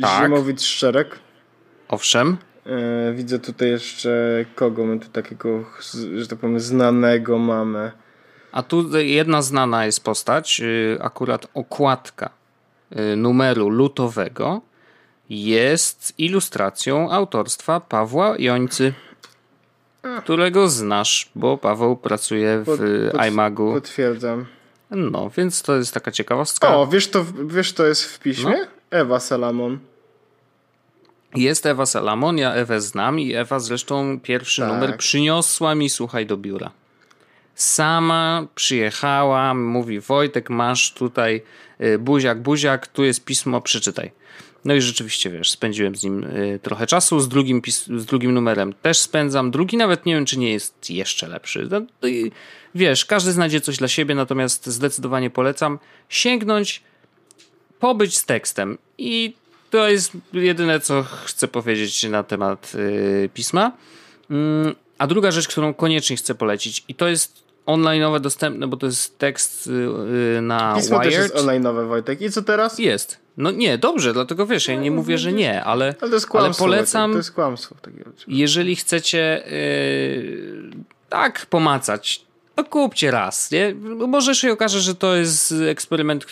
tak. 0.00 0.24
Zimowicz 0.24 0.62
Szczerek. 0.62 1.18
Owszem. 1.88 2.36
Y, 3.10 3.14
widzę 3.14 3.38
tutaj 3.38 3.68
jeszcze 3.68 4.44
kogo 4.54 4.84
my 4.84 5.00
tu 5.00 5.08
takiego, 5.08 5.64
że 6.16 6.26
tak 6.26 6.38
powiem, 6.38 6.60
znanego 6.60 7.38
mamy. 7.38 7.92
A 8.52 8.62
tu 8.62 8.98
jedna 8.98 9.42
znana 9.42 9.86
jest 9.86 10.04
postać, 10.04 10.60
y, 10.60 10.98
akurat 11.00 11.46
okładka 11.54 12.30
numeru 13.16 13.68
lutowego 13.68 14.60
jest 15.30 16.14
ilustracją 16.18 17.10
autorstwa 17.10 17.80
Pawła 17.80 18.34
Jońcy 18.38 18.92
którego 20.22 20.68
znasz, 20.68 21.30
bo 21.34 21.58
Paweł 21.58 21.96
pracuje 21.96 22.58
w 22.58 22.64
pod, 22.64 22.80
pod, 23.12 23.26
iMagu. 23.26 23.72
Potwierdzam. 23.72 24.46
No, 24.90 25.30
więc 25.36 25.62
to 25.62 25.76
jest 25.76 25.94
taka 25.94 26.10
ciekawostka. 26.10 26.76
O, 26.76 26.86
wiesz 26.86 27.08
to, 27.10 27.24
wiesz 27.46 27.72
to 27.72 27.86
jest 27.86 28.04
w 28.04 28.18
piśmie? 28.18 28.50
No. 28.50 28.66
Ewa 28.90 29.20
Salamon. 29.20 29.78
Jest 31.34 31.66
Ewa 31.66 31.86
Salamon, 31.86 32.38
ja 32.38 32.54
Ewę 32.54 32.80
znam 32.80 33.20
i 33.20 33.34
Ewa 33.34 33.58
zresztą 33.58 34.20
pierwszy 34.20 34.62
tak. 34.62 34.72
numer 34.72 34.96
przyniosła 34.96 35.74
mi, 35.74 35.90
słuchaj, 35.90 36.26
do 36.26 36.36
biura. 36.36 36.70
Sama 37.54 38.46
przyjechała, 38.54 39.54
mówi 39.54 40.00
Wojtek, 40.00 40.50
masz 40.50 40.94
tutaj 40.94 41.42
y, 41.80 41.98
buziak, 41.98 42.40
buziak, 42.40 42.86
tu 42.86 43.04
jest 43.04 43.24
pismo, 43.24 43.60
przeczytaj. 43.60 44.12
No 44.64 44.74
i 44.74 44.80
rzeczywiście, 44.80 45.30
wiesz, 45.30 45.50
spędziłem 45.50 45.96
z 45.96 46.04
nim 46.04 46.24
y, 46.24 46.60
trochę 46.62 46.86
czasu, 46.86 47.20
z 47.20 47.28
drugim, 47.28 47.62
z 47.98 48.04
drugim 48.04 48.34
numerem 48.34 48.72
też 48.82 48.98
spędzam. 48.98 49.50
Drugi 49.50 49.76
nawet 49.76 50.06
nie 50.06 50.14
wiem, 50.14 50.24
czy 50.24 50.38
nie 50.38 50.52
jest 50.52 50.90
jeszcze 50.90 51.28
lepszy. 51.28 51.68
No, 51.70 51.80
wiesz, 52.74 53.04
każdy 53.04 53.32
znajdzie 53.32 53.60
coś 53.60 53.76
dla 53.76 53.88
siebie, 53.88 54.14
natomiast 54.14 54.66
zdecydowanie 54.66 55.30
polecam 55.30 55.78
sięgnąć, 56.08 56.82
pobyć 57.80 58.18
z 58.18 58.24
tekstem. 58.24 58.78
I 58.98 59.34
to 59.70 59.88
jest 59.88 60.12
jedyne, 60.32 60.80
co 60.80 61.02
chcę 61.02 61.48
powiedzieć 61.48 62.02
na 62.02 62.22
temat 62.22 62.72
yy, 62.74 63.28
pisma. 63.34 63.72
Yy, 64.30 64.36
a 64.98 65.06
druga 65.06 65.30
rzecz, 65.30 65.48
którą 65.48 65.74
koniecznie 65.74 66.16
chcę 66.16 66.34
polecić, 66.34 66.84
i 66.88 66.94
to 66.94 67.08
jest 67.08 67.43
online'owe 67.66 68.20
dostępne, 68.20 68.66
bo 68.66 68.76
to 68.76 68.86
jest 68.86 69.18
tekst 69.18 69.66
yy, 69.66 70.42
na 70.42 70.74
Pismo 70.76 71.00
Wired. 71.00 71.14
też 71.14 71.22
jest 71.22 71.46
online'owe, 71.46 71.88
Wojtek. 71.88 72.20
I 72.20 72.30
co 72.30 72.42
teraz? 72.42 72.78
Jest. 72.78 73.18
No 73.36 73.50
nie, 73.50 73.78
dobrze, 73.78 74.12
dlatego 74.12 74.46
wiesz, 74.46 74.68
ja 74.68 74.74
nie 74.74 74.90
no, 74.90 74.96
mówię, 74.96 75.18
że 75.18 75.32
nie, 75.32 75.64
ale, 75.64 75.94
ale, 76.00 76.18
ale 76.32 76.54
polecam. 76.54 77.10
To 77.10 77.16
jest 77.16 77.32
kłamstwo. 77.32 77.74
Jeżeli 78.28 78.76
chcecie 78.76 79.42
yy, 79.50 80.70
tak 81.08 81.46
pomacać, 81.46 82.24
to 82.54 82.64
kupcie 82.64 83.10
raz. 83.10 83.50
Nie? 83.50 83.74
Może 84.08 84.34
się 84.34 84.52
okaże, 84.52 84.80
że 84.80 84.94
to 84.94 85.16
jest 85.16 85.54
eksperyment, 85.70 86.26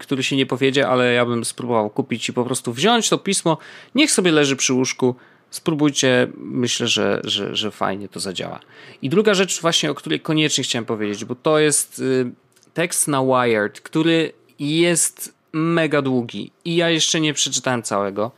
który 0.00 0.22
się 0.22 0.36
nie 0.36 0.46
powiedzie, 0.46 0.88
ale 0.88 1.12
ja 1.12 1.26
bym 1.26 1.44
spróbował 1.44 1.90
kupić 1.90 2.28
i 2.28 2.32
po 2.32 2.44
prostu 2.44 2.72
wziąć 2.72 3.08
to 3.08 3.18
pismo, 3.18 3.58
niech 3.94 4.10
sobie 4.10 4.32
leży 4.32 4.56
przy 4.56 4.72
łóżku, 4.72 5.14
spróbujcie, 5.52 6.28
myślę, 6.36 6.88
że, 6.88 7.20
że, 7.24 7.56
że 7.56 7.70
fajnie 7.70 8.08
to 8.08 8.20
zadziała. 8.20 8.60
I 9.02 9.08
druga 9.08 9.34
rzecz 9.34 9.60
właśnie, 9.60 9.90
o 9.90 9.94
której 9.94 10.20
koniecznie 10.20 10.64
chciałem 10.64 10.84
powiedzieć, 10.84 11.24
bo 11.24 11.34
to 11.34 11.58
jest 11.58 11.98
y, 11.98 12.30
tekst 12.74 13.08
na 13.08 13.22
Wired, 13.24 13.80
który 13.80 14.32
jest 14.58 15.34
mega 15.52 16.02
długi 16.02 16.50
i 16.64 16.76
ja 16.76 16.90
jeszcze 16.90 17.20
nie 17.20 17.34
przeczytałem 17.34 17.82
całego. 17.82 18.30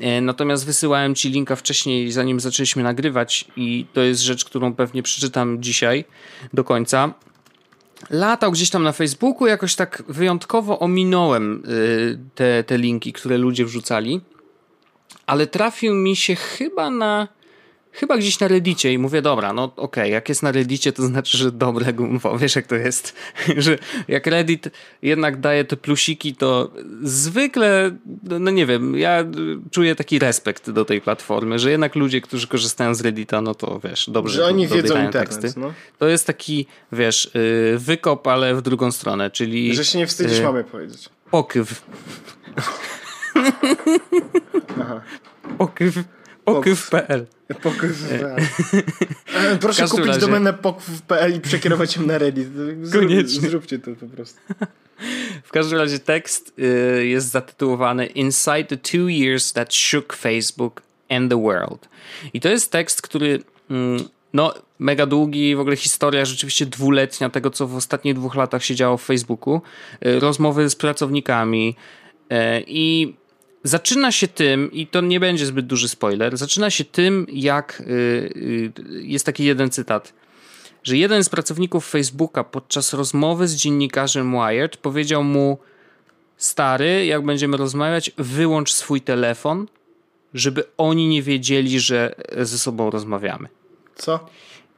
E, 0.00 0.20
natomiast 0.20 0.66
wysyłałem 0.66 1.14
ci 1.14 1.30
linka 1.30 1.56
wcześniej, 1.56 2.12
zanim 2.12 2.40
zaczęliśmy 2.40 2.82
nagrywać, 2.82 3.44
i 3.56 3.86
to 3.92 4.00
jest 4.00 4.20
rzecz, 4.20 4.44
którą 4.44 4.74
pewnie 4.74 5.02
przeczytam 5.02 5.62
dzisiaj 5.62 6.04
do 6.52 6.64
końca. 6.64 7.14
Latał 8.10 8.52
gdzieś 8.52 8.70
tam 8.70 8.82
na 8.82 8.92
Facebooku, 8.92 9.46
jakoś 9.46 9.74
tak 9.74 10.02
wyjątkowo 10.08 10.78
ominąłem 10.78 11.62
y, 11.68 12.18
te, 12.34 12.64
te 12.64 12.78
linki, 12.78 13.12
które 13.12 13.38
ludzie 13.38 13.64
wrzucali, 13.64 14.20
ale 15.26 15.46
trafił 15.46 15.94
mi 15.94 16.16
się 16.16 16.34
chyba 16.34 16.90
na 16.90 17.28
chyba 17.92 18.18
gdzieś 18.18 18.40
na 18.40 18.48
Reddicie 18.48 18.92
i 18.92 18.98
mówię, 18.98 19.22
dobra, 19.22 19.52
no 19.52 19.64
okej, 19.64 19.76
okay, 19.76 20.08
jak 20.08 20.28
jest 20.28 20.42
na 20.42 20.52
Reddicie, 20.52 20.92
to 20.92 21.02
znaczy, 21.02 21.38
że 21.38 21.52
dobre 21.52 21.92
gunwo, 21.92 22.38
wiesz 22.38 22.56
jak 22.56 22.66
to 22.66 22.74
jest, 22.74 23.14
że 23.56 23.78
jak 24.08 24.26
Reddit 24.26 24.68
jednak 25.02 25.40
daje 25.40 25.64
te 25.64 25.76
plusiki, 25.76 26.34
to 26.34 26.70
zwykle, 27.02 27.96
no 28.22 28.50
nie 28.50 28.66
wiem, 28.66 28.98
ja 28.98 29.24
czuję 29.70 29.94
taki 29.94 30.18
respekt 30.18 30.70
do 30.70 30.84
tej 30.84 31.00
platformy, 31.00 31.58
że 31.58 31.70
jednak 31.70 31.94
ludzie, 31.94 32.20
którzy 32.20 32.46
korzystają 32.46 32.94
z 32.94 33.00
Reddita, 33.00 33.40
no 33.40 33.54
to 33.54 33.80
wiesz, 33.84 34.10
dobrze 34.10 34.34
że 34.34 34.46
oni 34.46 34.66
wiedzą 34.66 35.04
internet, 35.04 35.12
teksty. 35.12 35.60
No. 35.60 35.72
To 35.98 36.08
jest 36.08 36.26
taki, 36.26 36.66
wiesz, 36.92 37.30
y, 37.36 37.78
wykop, 37.78 38.26
ale 38.26 38.54
w 38.54 38.62
drugą 38.62 38.92
stronę, 38.92 39.30
czyli... 39.30 39.74
Że 39.74 39.84
się 39.84 39.98
nie 39.98 40.06
wstydzisz, 40.06 40.38
y, 40.38 40.42
mamy 40.42 40.64
powiedzieć. 40.64 41.08
Pokyw. 41.30 41.82
Aha. 44.80 45.00
Pokyw 45.58 46.04
Pokyw.pl 46.44 47.26
Pokyw.pl 47.62 48.36
e, 49.34 49.58
Proszę 49.58 49.88
kupić 49.88 50.06
razie... 50.06 50.20
domenę 50.20 50.52
pokyw.pl 50.52 51.36
i 51.36 51.40
przekierować 51.40 51.96
ją 51.96 52.06
na 52.06 52.18
Reddit. 52.18 52.48
Koniecznie. 52.92 53.48
Zróbcie 53.48 53.78
to 53.78 53.90
po 54.00 54.06
prostu. 54.06 54.40
W 55.44 55.52
każdym 55.52 55.78
razie 55.78 55.98
tekst 55.98 56.52
y, 56.58 57.06
jest 57.06 57.30
zatytułowany 57.30 58.06
Inside 58.06 58.64
the 58.64 58.76
two 58.76 59.08
years 59.08 59.52
that 59.52 59.74
shook 59.74 60.12
Facebook 60.12 60.82
and 61.08 61.30
the 61.30 61.42
world. 61.42 61.88
I 62.34 62.40
to 62.40 62.48
jest 62.48 62.72
tekst, 62.72 63.02
który 63.02 63.42
mm, 63.70 64.04
no, 64.32 64.54
mega 64.78 65.06
długi, 65.06 65.56
w 65.56 65.60
ogóle 65.60 65.76
historia 65.76 66.24
rzeczywiście 66.24 66.66
dwuletnia 66.66 67.30
tego, 67.30 67.50
co 67.50 67.66
w 67.66 67.76
ostatnich 67.76 68.14
dwóch 68.14 68.34
latach 68.34 68.64
się 68.64 68.74
działo 68.74 68.96
w 68.96 69.02
Facebooku. 69.02 69.60
Y, 70.06 70.20
rozmowy 70.20 70.70
z 70.70 70.76
pracownikami 70.76 71.76
y, 72.32 72.36
i 72.66 73.14
zaczyna 73.64 74.12
się 74.12 74.28
tym, 74.28 74.72
i 74.72 74.86
to 74.86 75.00
nie 75.00 75.20
będzie 75.20 75.46
zbyt 75.46 75.66
duży 75.66 75.88
spoiler, 75.88 76.36
zaczyna 76.36 76.70
się 76.70 76.84
tym, 76.84 77.26
jak 77.32 77.82
y, 77.86 78.72
jest 79.02 79.26
taki 79.26 79.44
jeden 79.44 79.70
cytat, 79.70 80.12
że 80.82 80.96
jeden 80.96 81.24
z 81.24 81.28
pracowników 81.28 81.88
Facebooka 81.88 82.44
podczas 82.44 82.92
rozmowy 82.92 83.48
z 83.48 83.54
dziennikarzem 83.54 84.32
Wired 84.32 84.76
powiedział 84.76 85.24
mu 85.24 85.58
stary, 86.36 87.06
jak 87.06 87.24
będziemy 87.24 87.56
rozmawiać, 87.56 88.10
wyłącz 88.18 88.72
swój 88.72 89.00
telefon, 89.00 89.66
żeby 90.34 90.64
oni 90.78 91.08
nie 91.08 91.22
wiedzieli, 91.22 91.80
że 91.80 92.14
ze 92.38 92.58
sobą 92.58 92.90
rozmawiamy. 92.90 93.48
Co? 93.94 94.28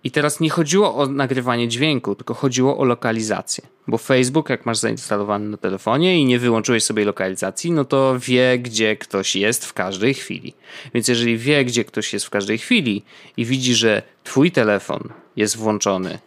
I 0.04 0.10
teraz 0.10 0.40
nie 0.40 0.50
chodziło 0.50 0.94
o 0.94 1.06
nagrywanie 1.06 1.68
dźwięku, 1.68 2.14
tylko 2.14 2.34
chodziło 2.34 2.78
o 2.78 2.84
lokalizację. 2.84 3.64
Bo 3.86 3.98
Facebook, 3.98 4.50
jak 4.50 4.66
masz 4.66 4.78
zainstalowany 4.78 5.48
na 5.48 5.56
telefonie 5.56 6.20
i 6.20 6.24
nie 6.24 6.38
wyłączyłeś 6.38 6.84
sobie 6.84 7.04
lokalizacji, 7.04 7.70
no 7.70 7.84
to 7.84 8.18
wie, 8.18 8.58
gdzie 8.58 8.96
ktoś 8.96 9.36
jest 9.36 9.64
w 9.64 9.72
każdej 9.72 10.14
chwili. 10.14 10.54
Więc 10.94 11.08
jeżeli 11.08 11.38
wie, 11.38 11.64
gdzie 11.64 11.84
ktoś 11.84 12.12
jest 12.12 12.26
w 12.26 12.30
każdej 12.30 12.58
chwili 12.58 13.02
i 13.36 13.44
widzi, 13.44 13.74
że 13.74 14.02
twój 14.24 14.52
telefon 14.52 15.08
jest 15.36 15.56
włączony 15.56 16.18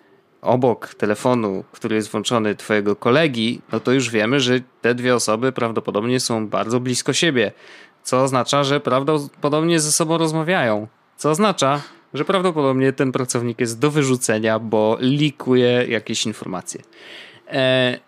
obok 0.42 0.94
telefonu, 0.94 1.64
który 1.72 1.96
jest 1.96 2.12
włączony 2.12 2.56
twojego 2.56 2.96
kolegi, 2.96 3.62
no 3.72 3.80
to 3.80 3.92
już 3.92 4.10
wiemy, 4.10 4.40
że 4.40 4.60
te 4.82 4.96
dwie 4.96 5.16
osoby 5.16 5.52
prawdopodobnie 5.52 6.20
są 6.20 6.48
bardzo 6.48 6.80
blisko 6.80 7.14
siebie. 7.14 7.52
Co 8.04 8.24
oznacza, 8.24 8.64
że 8.64 8.80
prawdopodobnie 8.80 9.80
ze 9.80 9.92
sobą 9.92 10.18
rozmawiają. 10.18 10.88
Co 11.18 11.30
oznacza, 11.30 11.82
że 12.14 12.26
prawdopodobnie 12.26 12.94
ten 12.94 13.12
pracownik 13.12 13.60
jest 13.60 13.80
do 13.80 13.92
wyrzucenia, 13.92 14.60
bo 14.60 14.98
likuje 15.00 15.86
jakieś 15.90 16.26
informacje. 16.26 16.82
E, 17.52 18.00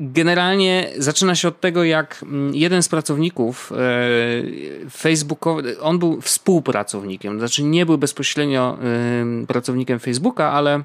generalnie 0.00 0.90
zaczyna 0.96 1.34
się 1.34 1.48
od 1.48 1.60
tego, 1.60 1.84
jak 1.84 2.20
mm, 2.22 2.54
jeden 2.54 2.82
z 2.82 2.88
pracowników 2.88 3.72
e, 3.72 4.90
Facebookowy, 4.90 5.80
on 5.80 5.98
był 5.98 6.20
współpracownikiem, 6.20 7.38
znaczy 7.38 7.62
nie 7.62 7.86
był 7.86 7.98
bezpośrednio 7.98 8.78
pracownikiem 9.46 9.98
Facebooka, 9.98 10.52
ale 10.52 10.82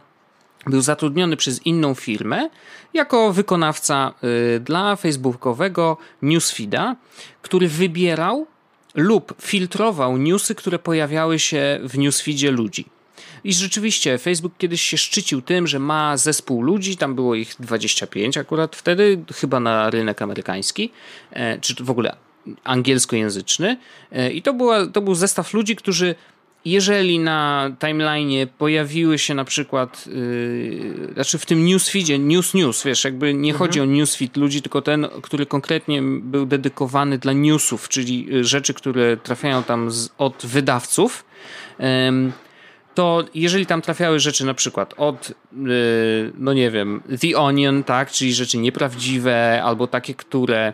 był 0.67 0.81
zatrudniony 0.81 1.37
przez 1.37 1.65
inną 1.65 1.93
firmę 1.93 2.49
jako 2.93 3.33
wykonawca 3.33 4.13
e, 4.55 4.59
dla 4.59 4.95
facebookowego 4.95 5.97
newsfeeda, 6.21 6.95
który 7.41 7.67
wybierał 7.67 8.47
lub 8.95 9.33
filtrował 9.41 10.17
newsy, 10.17 10.55
które 10.55 10.79
pojawiały 10.79 11.39
się 11.39 11.79
w 11.83 11.97
newsfeedzie 11.97 12.51
ludzi. 12.51 12.85
I 13.43 13.53
rzeczywiście 13.53 14.17
Facebook 14.17 14.53
kiedyś 14.57 14.81
się 14.81 14.97
szczycił 14.97 15.41
tym, 15.41 15.67
że 15.67 15.79
ma 15.79 16.17
zespół 16.17 16.61
ludzi, 16.61 16.97
tam 16.97 17.15
było 17.15 17.35
ich 17.35 17.55
25 17.59 18.37
akurat 18.37 18.75
wtedy, 18.75 19.23
chyba 19.35 19.59
na 19.59 19.89
rynek 19.89 20.21
amerykański, 20.21 20.91
e, 21.31 21.59
czy 21.59 21.75
w 21.83 21.89
ogóle 21.89 22.15
angielskojęzyczny. 22.63 23.77
E, 24.11 24.31
I 24.31 24.41
to, 24.41 24.53
była, 24.53 24.87
to 24.87 25.01
był 25.01 25.15
zestaw 25.15 25.53
ludzi, 25.53 25.75
którzy 25.75 26.15
jeżeli 26.65 27.19
na 27.19 27.71
timeline 27.79 28.47
pojawiły 28.57 29.19
się 29.19 29.33
na 29.33 29.45
przykład, 29.45 30.07
yy, 30.07 31.13
znaczy 31.13 31.37
w 31.37 31.45
tym 31.45 31.65
newsfeedzie, 31.65 32.19
news 32.19 32.53
news, 32.53 32.83
wiesz, 32.83 33.03
jakby 33.03 33.33
nie 33.33 33.51
mhm. 33.51 33.57
chodzi 33.57 33.81
o 33.81 33.85
newsfeed 33.85 34.37
ludzi, 34.37 34.61
tylko 34.61 34.81
ten, 34.81 35.07
który 35.21 35.45
konkretnie 35.45 36.01
był 36.21 36.45
dedykowany 36.45 37.17
dla 37.17 37.33
newsów, 37.33 37.89
czyli 37.89 38.35
y, 38.35 38.43
rzeczy, 38.43 38.73
które 38.73 39.17
trafiają 39.17 39.63
tam 39.63 39.91
z, 39.91 40.09
od 40.17 40.45
wydawców, 40.45 41.25
yy, 41.79 41.85
to 42.95 43.23
jeżeli 43.35 43.65
tam 43.65 43.81
trafiały 43.81 44.19
rzeczy 44.19 44.45
na 44.45 44.53
przykład 44.53 44.93
od, 44.97 45.29
yy, 45.29 46.33
no 46.37 46.53
nie 46.53 46.71
wiem, 46.71 47.01
The 47.21 47.37
Onion, 47.37 47.83
tak, 47.83 48.11
czyli 48.11 48.33
rzeczy 48.33 48.57
nieprawdziwe, 48.57 49.63
albo 49.63 49.87
takie, 49.87 50.13
które 50.13 50.73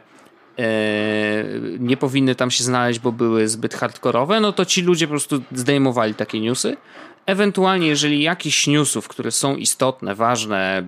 nie 1.80 1.98
powinny 1.98 2.36
tam 2.36 2.52
się 2.52 2.64
znaleźć, 2.64 3.00
bo 3.00 3.12
były 3.12 3.48
zbyt 3.48 3.74
hardkorowe, 3.74 4.40
no 4.40 4.54
to 4.54 4.66
ci 4.66 4.82
ludzie 4.82 5.08
po 5.08 5.12
prostu 5.12 5.42
zdejmowali 5.52 6.16
takie 6.16 6.40
newsy. 6.40 6.78
Ewentualnie, 7.26 7.88
jeżeli 7.88 8.24
jakiś 8.24 8.68
newsów, 8.68 9.08
które 9.08 9.32
są 9.32 9.56
istotne, 9.56 10.16
ważne 10.16 10.84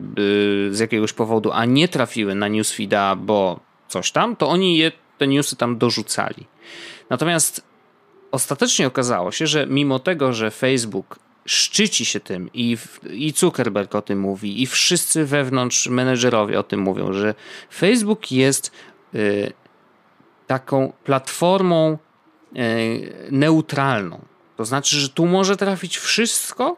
z 0.71 0.79
jakiegoś 0.79 1.13
powodu, 1.13 1.51
a 1.51 1.65
nie 1.65 1.87
trafiły 1.87 2.35
na 2.35 2.47
newsfeeda, 2.47 3.15
bo 3.15 3.59
coś 3.87 4.11
tam, 4.11 4.35
to 4.35 4.49
oni 4.49 4.77
je, 4.77 4.91
te 5.17 5.27
newsy 5.27 5.55
tam 5.55 5.77
dorzucali. 5.77 6.47
Natomiast 7.09 7.63
ostatecznie 8.31 8.87
okazało 8.87 9.31
się, 9.31 9.47
że 9.47 9.67
mimo 9.67 9.99
tego, 9.99 10.33
że 10.33 10.51
Facebook 10.51 11.19
szczyci 11.45 12.05
się 12.05 12.19
tym 12.19 12.49
i, 12.53 12.77
i 13.11 13.31
Zuckerberg 13.31 13.95
o 13.95 14.01
tym 14.01 14.19
mówi, 14.19 14.61
i 14.61 14.67
wszyscy 14.67 15.25
wewnątrz 15.25 15.87
menedżerowie 15.87 16.59
o 16.59 16.63
tym 16.63 16.79
mówią, 16.79 17.13
że 17.13 17.35
Facebook 17.73 18.31
jest 18.31 18.71
y, 19.15 19.53
taką 20.51 20.93
platformą 21.03 21.97
e, 22.55 22.67
neutralną. 23.31 24.19
To 24.57 24.65
znaczy, 24.65 24.95
że 24.95 25.09
tu 25.09 25.25
może 25.25 25.57
trafić 25.57 25.97
wszystko, 25.97 26.77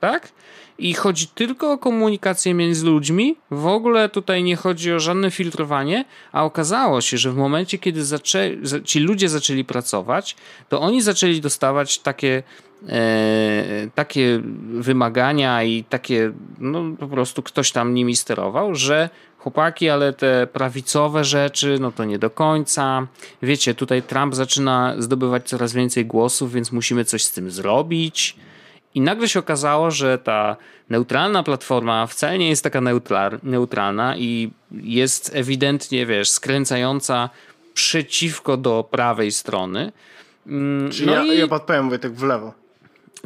tak? 0.00 0.32
I 0.78 0.94
chodzi 0.94 1.26
tylko 1.26 1.72
o 1.72 1.78
komunikację 1.78 2.54
między 2.54 2.86
ludźmi. 2.86 3.36
W 3.50 3.66
ogóle 3.66 4.08
tutaj 4.08 4.42
nie 4.42 4.56
chodzi 4.56 4.92
o 4.92 5.00
żadne 5.00 5.30
filtrowanie, 5.30 6.04
a 6.32 6.44
okazało 6.44 7.00
się, 7.00 7.18
że 7.18 7.32
w 7.32 7.36
momencie, 7.36 7.78
kiedy 7.78 8.04
zaczę... 8.04 8.50
ci 8.84 9.00
ludzie 9.00 9.28
zaczęli 9.28 9.64
pracować, 9.64 10.36
to 10.68 10.80
oni 10.80 11.02
zaczęli 11.02 11.40
dostawać 11.40 11.98
takie, 11.98 12.42
takie 13.94 14.40
wymagania 14.72 15.62
i 15.62 15.84
takie, 15.84 16.32
no 16.58 16.82
po 16.98 17.08
prostu 17.08 17.42
ktoś 17.42 17.72
tam 17.72 17.94
nimi 17.94 18.16
sterował, 18.16 18.74
że 18.74 19.10
chłopaki, 19.38 19.88
ale 19.88 20.12
te 20.12 20.46
prawicowe 20.46 21.24
rzeczy, 21.24 21.76
no 21.80 21.92
to 21.92 22.04
nie 22.04 22.18
do 22.18 22.30
końca. 22.30 23.06
Wiecie, 23.42 23.74
tutaj 23.74 24.02
Trump 24.02 24.34
zaczyna 24.34 24.94
zdobywać 24.98 25.48
coraz 25.48 25.72
więcej 25.72 26.06
głosów, 26.06 26.52
więc 26.52 26.72
musimy 26.72 27.04
coś 27.04 27.24
z 27.24 27.32
tym 27.32 27.50
zrobić. 27.50 28.36
I 28.94 29.00
nagle 29.00 29.28
się 29.28 29.38
okazało, 29.38 29.90
że 29.90 30.18
ta 30.18 30.56
neutralna 30.88 31.42
platforma 31.42 32.06
wcale 32.06 32.38
nie 32.38 32.48
jest 32.48 32.64
taka 32.64 32.80
neutralna 33.42 34.16
i 34.16 34.50
jest 34.72 35.30
ewidentnie, 35.34 36.06
wiesz, 36.06 36.30
skręcająca 36.30 37.30
przeciwko 37.74 38.56
do 38.56 38.88
prawej 38.90 39.32
strony. 39.32 39.92
Mm, 40.46 40.90
Czyli 40.90 41.06
no 41.06 41.14
ja, 41.14 41.34
i... 41.34 41.38
ja 41.38 41.48
podpowiem 41.48 41.88
Wojtek 41.88 42.12
w 42.12 42.22
lewo. 42.22 42.52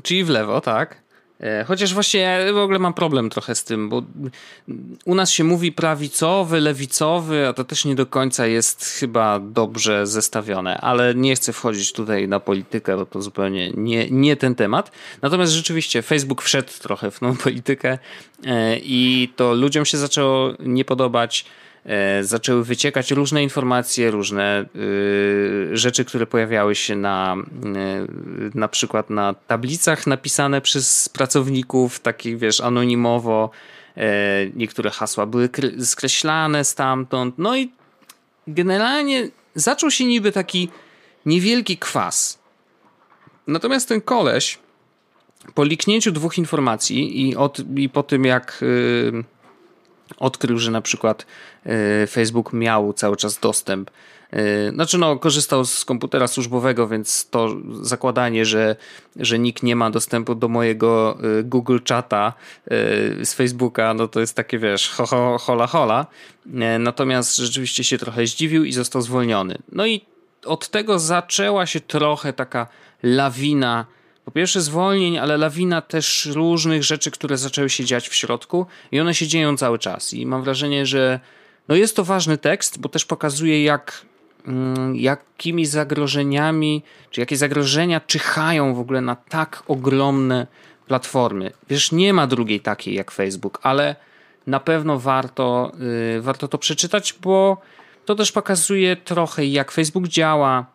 Czyli 0.03 0.25
w 0.25 0.29
lewo, 0.29 0.61
tak. 0.61 1.03
E, 1.43 1.65
chociaż 1.65 1.95
właśnie 1.95 2.21
ja 2.21 2.53
w 2.53 2.57
ogóle 2.57 2.79
mam 2.79 2.95
problem 2.95 3.31
trochę 3.31 3.55
z 3.55 3.65
tym, 3.65 3.89
bo 3.89 4.03
u 5.05 5.15
nas 5.15 5.31
się 5.31 5.45
mówi 5.45 5.73
prawicowy, 5.73 6.61
lewicowy, 6.61 7.49
a 7.49 7.53
to 7.53 7.65
też 7.65 7.85
nie 7.85 7.95
do 7.95 8.07
końca 8.07 8.47
jest 8.47 8.85
chyba 8.85 9.41
dobrze 9.41 10.07
zestawione, 10.07 10.81
ale 10.81 11.15
nie 11.15 11.35
chcę 11.35 11.53
wchodzić 11.53 11.93
tutaj 11.93 12.29
na 12.29 12.41
politykę, 12.41 12.97
bo 12.97 13.07
to 13.07 13.23
zupełnie 13.23 13.71
nie, 13.71 14.11
nie 14.11 14.37
ten 14.37 14.55
temat. 14.55 14.93
Natomiast 15.23 15.53
rzeczywiście 15.53 16.03
Facebook 16.03 16.43
wszedł 16.43 16.73
trochę 16.83 17.11
w 17.11 17.19
tą 17.19 17.37
politykę 17.45 17.99
e, 18.47 18.79
i 18.79 19.33
to 19.37 19.55
ludziom 19.55 19.85
się 19.85 19.99
zaczęło 19.99 20.53
nie 20.61 20.85
podobać. 20.85 21.45
E, 21.87 22.25
zaczęły 22.25 22.65
wyciekać 22.65 23.11
różne 23.11 23.43
informacje, 23.43 24.11
różne 24.11 24.65
y, 24.77 25.71
rzeczy, 25.73 26.05
które 26.05 26.27
pojawiały 26.27 26.75
się 26.75 26.97
na 26.97 27.37
y, 27.37 28.59
na 28.59 28.69
przykład 28.69 29.11
na 29.11 29.35
tablicach 29.35 30.07
napisane 30.07 30.61
przez 30.61 31.09
pracowników, 31.09 32.01
takich 32.01 32.39
wiesz, 32.39 32.61
anonimowo. 32.61 33.51
E, 33.97 34.47
niektóre 34.55 34.91
hasła 34.91 35.27
były 35.27 35.49
skreślane 35.85 36.65
stamtąd. 36.65 37.35
No 37.39 37.57
i 37.57 37.73
generalnie 38.47 39.29
zaczął 39.55 39.91
się 39.91 40.05
niby 40.05 40.33
taki 40.33 40.69
niewielki 41.27 41.79
kwas. 41.79 42.39
Natomiast 43.47 43.89
ten 43.89 44.01
koleś 44.01 44.59
po 45.55 45.65
liknięciu 45.65 46.13
dwóch 46.13 46.39
informacji 46.39 47.29
i, 47.29 47.37
od, 47.37 47.59
i 47.77 47.89
po 47.89 48.03
tym 48.03 48.25
jak 48.25 48.59
y, 48.63 49.25
odkrył, 50.17 50.59
że 50.59 50.71
na 50.71 50.81
przykład 50.81 51.27
e, 51.67 52.07
Facebook 52.07 52.53
miał 52.53 52.93
cały 52.93 53.17
czas 53.17 53.39
dostęp. 53.39 53.91
E, 54.31 54.71
znaczy, 54.71 54.99
no, 54.99 55.19
korzystał 55.19 55.65
z 55.65 55.85
komputera 55.85 56.27
służbowego, 56.27 56.89
więc 56.89 57.29
to 57.31 57.49
zakładanie, 57.81 58.45
że, 58.45 58.77
że 59.17 59.39
nikt 59.39 59.63
nie 59.63 59.77
ma 59.77 59.91
dostępu 59.91 60.35
do 60.35 60.49
mojego 60.49 61.19
e, 61.39 61.43
Google 61.43 61.79
Chata 61.89 62.33
z 63.23 63.35
Facebooka, 63.35 63.95
no 63.95 64.09
to 64.09 64.21
jest 64.21 64.37
takie, 64.37 64.59
wiesz, 64.59 64.89
ho, 64.89 65.07
ho, 65.07 65.39
hola, 65.41 65.67
hola. 65.67 66.07
Natomiast 66.79 67.37
rzeczywiście 67.37 67.85
się 67.85 67.99
trochę 67.99 68.27
zdziwił 68.27 68.65
i 68.65 68.73
został 68.73 69.03
zwolniony. 69.03 69.59
No 69.73 69.87
i 69.87 70.01
od 70.45 70.69
tego 70.69 70.99
zaczęła 70.99 71.67
się 71.67 71.81
trochę 71.81 72.33
taka 72.33 72.67
lawina 73.03 73.87
po 74.25 74.31
pierwsze 74.31 74.61
zwolnień, 74.61 75.19
ale 75.19 75.37
lawina 75.37 75.81
też 75.81 76.29
różnych 76.33 76.85
rzeczy, 76.85 77.11
które 77.11 77.37
zaczęły 77.37 77.71
się 77.71 77.85
dziać 77.85 78.09
w 78.09 78.15
środku 78.15 78.67
i 78.93 79.01
one 79.01 79.15
się 79.15 79.27
dzieją 79.27 79.57
cały 79.57 79.79
czas. 79.79 80.13
I 80.15 80.27
mam 80.27 80.43
wrażenie, 80.43 80.87
że 80.87 81.21
no 81.69 81.75
jest 81.75 81.97
to 81.97 82.05
ważny 82.05 82.39
tekst, 82.39 82.81
bo 82.81 82.89
też 82.89 83.05
pokazuje, 83.05 83.65
jak 83.65 84.07
mm, 84.47 84.97
jakimi 84.97 85.67
zagrożeniami, 85.67 86.83
czy 87.11 87.21
jakie 87.21 87.37
zagrożenia 87.37 88.01
czyhają 88.01 88.75
w 88.75 88.79
ogóle 88.79 89.01
na 89.01 89.17
tak 89.17 89.63
ogromne 89.69 90.47
platformy. 90.87 91.53
Wiesz, 91.69 91.93
nie 91.93 92.13
ma 92.13 92.27
drugiej 92.27 92.61
takiej 92.61 92.95
jak 92.95 93.11
Facebook, 93.11 93.59
ale 93.63 93.97
na 94.47 94.61
pewno 94.61 94.99
warto, 94.99 95.73
yy, 96.15 96.23
warto 96.23 96.49
to 96.49 96.59
przeczytać, 96.59 97.15
bo 97.23 97.61
to 98.05 98.15
też 98.15 98.33
pokazuje 98.33 98.97
trochę, 98.97 99.47
jak 99.47 99.71
Facebook 99.71 100.09
działa. 100.09 100.67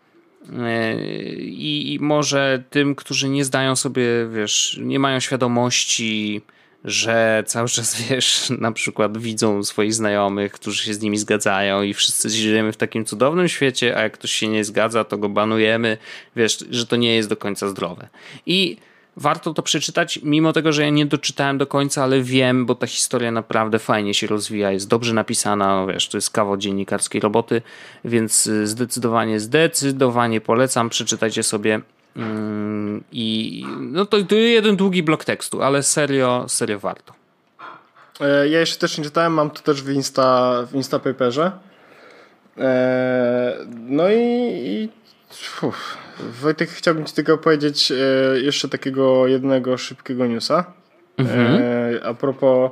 Yy, 0.51 1.35
I 1.41 1.97
może 2.01 2.63
tym, 2.69 2.95
którzy 2.95 3.29
nie 3.29 3.45
zdają 3.45 3.75
sobie, 3.75 4.03
wiesz, 4.33 4.79
nie 4.81 4.99
mają 4.99 5.19
świadomości, 5.19 6.41
że 6.83 7.43
cały 7.47 7.67
czas, 7.67 8.01
wiesz, 8.09 8.49
na 8.59 8.71
przykład 8.71 9.17
widzą 9.17 9.63
swoich 9.63 9.93
znajomych, 9.93 10.51
którzy 10.51 10.83
się 10.83 10.93
z 10.93 11.01
nimi 11.01 11.17
zgadzają 11.17 11.81
i 11.81 11.93
wszyscy 11.93 12.29
żyjemy 12.29 12.71
w 12.71 12.77
takim 12.77 13.05
cudownym 13.05 13.47
świecie, 13.47 13.97
a 13.97 14.01
jak 14.01 14.13
ktoś 14.13 14.31
się 14.31 14.47
nie 14.47 14.63
zgadza, 14.63 15.03
to 15.03 15.17
go 15.17 15.29
banujemy, 15.29 15.97
wiesz, 16.35 16.65
że 16.69 16.85
to 16.85 16.95
nie 16.95 17.15
jest 17.15 17.29
do 17.29 17.37
końca 17.37 17.69
zdrowe. 17.69 18.07
I 18.45 18.77
warto 19.17 19.53
to 19.53 19.63
przeczytać, 19.63 20.19
mimo 20.23 20.53
tego, 20.53 20.71
że 20.71 20.83
ja 20.83 20.89
nie 20.89 21.05
doczytałem 21.05 21.57
do 21.57 21.67
końca, 21.67 22.03
ale 22.03 22.21
wiem, 22.21 22.65
bo 22.65 22.75
ta 22.75 22.87
historia 22.87 23.31
naprawdę 23.31 23.79
fajnie 23.79 24.13
się 24.13 24.27
rozwija, 24.27 24.71
jest 24.71 24.87
dobrze 24.87 25.13
napisana, 25.13 25.67
no 25.67 25.87
wiesz, 25.87 26.07
to 26.07 26.17
jest 26.17 26.31
kawał 26.31 26.57
dziennikarskiej 26.57 27.21
roboty, 27.21 27.61
więc 28.05 28.49
zdecydowanie, 28.63 29.39
zdecydowanie 29.39 30.41
polecam, 30.41 30.89
przeczytajcie 30.89 31.43
sobie 31.43 31.81
mm, 32.15 33.03
i 33.11 33.63
no 33.79 34.05
to, 34.05 34.23
to 34.23 34.35
jeden 34.35 34.75
długi 34.75 35.03
blok 35.03 35.25
tekstu, 35.25 35.61
ale 35.61 35.83
serio, 35.83 36.45
serio 36.47 36.79
warto. 36.79 37.13
E, 38.21 38.49
ja 38.49 38.59
jeszcze 38.59 38.77
też 38.79 38.97
nie 38.97 39.03
czytałem, 39.03 39.33
mam 39.33 39.49
to 39.49 39.61
też 39.61 39.83
w 39.83 39.89
Insta, 39.89 40.63
w 40.71 40.75
Instapaperze. 40.75 41.51
E, 42.57 43.57
no 43.87 44.09
i, 44.09 44.17
i 44.65 44.89
uf, 45.61 45.97
Wojtek, 46.19 46.69
chciałbym 46.69 47.05
Ci 47.05 47.13
tylko 47.13 47.37
powiedzieć 47.37 47.91
e, 47.91 47.95
jeszcze 48.39 48.69
takiego 48.69 49.27
jednego 49.27 49.77
szybkiego 49.77 50.27
newsa. 50.27 50.73
Mhm. 51.17 51.61
E, 51.61 52.05
a 52.05 52.13
propos 52.13 52.71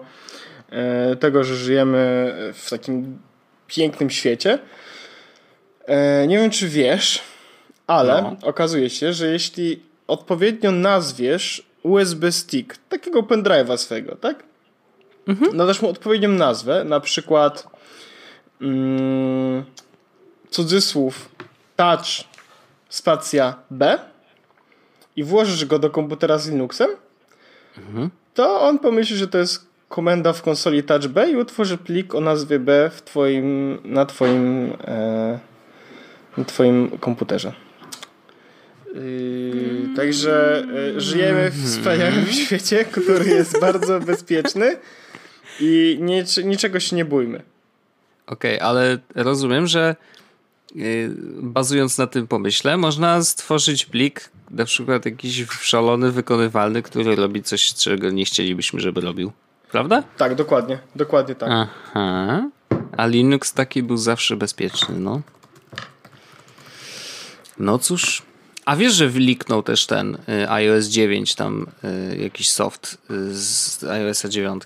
e, 0.70 1.16
tego, 1.16 1.44
że 1.44 1.56
żyjemy 1.56 2.34
w 2.54 2.70
takim 2.70 3.20
pięknym 3.68 4.10
świecie. 4.10 4.60
Nie 6.28 6.38
wiem, 6.38 6.50
czy 6.50 6.70
wiesz, 6.70 7.22
ale 7.88 8.22
no. 8.22 8.48
okazuje 8.48 8.90
się, 8.90 9.14
że 9.14 9.28
jeśli 9.28 9.84
odpowiednio 10.08 10.72
nazwiesz 10.72 11.64
USB 11.84 12.32
stick, 12.32 12.78
takiego 12.90 13.22
pendrive'a 13.22 13.78
swego, 13.78 14.16
tak? 14.16 14.44
Mhm. 15.28 15.58
Nadasz 15.58 15.82
mu 15.82 15.90
odpowiednią 15.90 16.30
nazwę, 16.30 16.84
na 16.84 17.00
przykład 17.00 17.68
mm, 18.62 19.64
cudzysłów 20.50 21.30
touch 21.76 22.35
spacja 22.96 23.56
B 23.72 24.00
i 25.16 25.24
włożysz 25.24 25.66
go 25.66 25.80
do 25.80 25.90
komputera 25.90 26.38
z 26.38 26.50
Linuxem, 26.50 26.90
mhm. 27.78 28.10
to 28.34 28.62
on 28.62 28.80
pomyśli, 28.80 29.18
że 29.18 29.28
to 29.28 29.38
jest 29.38 29.66
komenda 29.90 30.34
w 30.34 30.42
konsoli 30.42 30.84
Touch 30.84 31.08
B 31.08 31.32
i 31.32 31.36
utworzy 31.36 31.78
plik 31.78 32.16
o 32.16 32.22
nazwie 32.22 32.60
B 32.60 32.92
w 32.94 33.02
twoim, 33.02 33.78
na 33.84 34.06
twoim 34.06 34.74
e, 34.88 35.40
na 36.38 36.46
twoim 36.46 36.98
komputerze. 37.00 37.54
Yy, 38.94 39.96
także 39.96 40.64
e, 40.98 41.02
żyjemy 41.02 41.52
w 41.52 41.66
wspaniałym 41.66 42.26
świecie, 42.46 42.86
który 42.86 43.26
jest 43.26 43.60
bardzo 43.60 44.00
bezpieczny 44.12 44.78
i 45.60 45.98
nic, 46.02 46.38
niczego 46.38 46.80
się 46.80 46.96
nie 46.96 47.06
bójmy. 47.06 47.42
Okej, 48.28 48.56
okay, 48.56 48.68
ale 48.68 48.98
rozumiem, 49.16 49.68
że 49.68 49.96
bazując 51.42 51.98
na 51.98 52.08
tym 52.08 52.28
pomyśle, 52.28 52.78
można 52.78 53.24
stworzyć 53.24 53.86
plik, 53.86 54.30
na 54.52 54.66
przykład 54.66 55.06
jakiś 55.06 55.46
szalony, 55.50 56.12
wykonywalny, 56.12 56.82
który 56.82 57.16
robi 57.16 57.44
coś, 57.44 57.74
czego 57.74 58.10
nie 58.10 58.26
chcielibyśmy, 58.26 58.80
żeby 58.80 59.02
robił. 59.02 59.32
Prawda? 59.72 60.04
Tak, 60.18 60.36
dokładnie. 60.36 60.80
Dokładnie 60.96 61.36
tak. 61.36 61.50
Aha. 61.52 62.50
A 62.98 63.06
Linux 63.06 63.54
taki 63.54 63.84
był 63.84 63.98
zawsze 63.98 64.36
bezpieczny, 64.36 65.00
no. 65.00 65.22
No 67.60 67.80
cóż. 67.80 68.22
A 68.66 68.76
wiesz, 68.76 68.94
że 68.94 69.10
wyliknął 69.10 69.64
też 69.64 69.86
ten 69.86 70.18
y, 70.30 70.50
iOS 70.50 70.86
9, 70.86 71.36
tam 71.36 71.68
y, 72.12 72.18
jakiś 72.18 72.52
soft 72.52 72.98
z 73.32 73.84
iOS 73.84 74.24
9. 74.24 74.64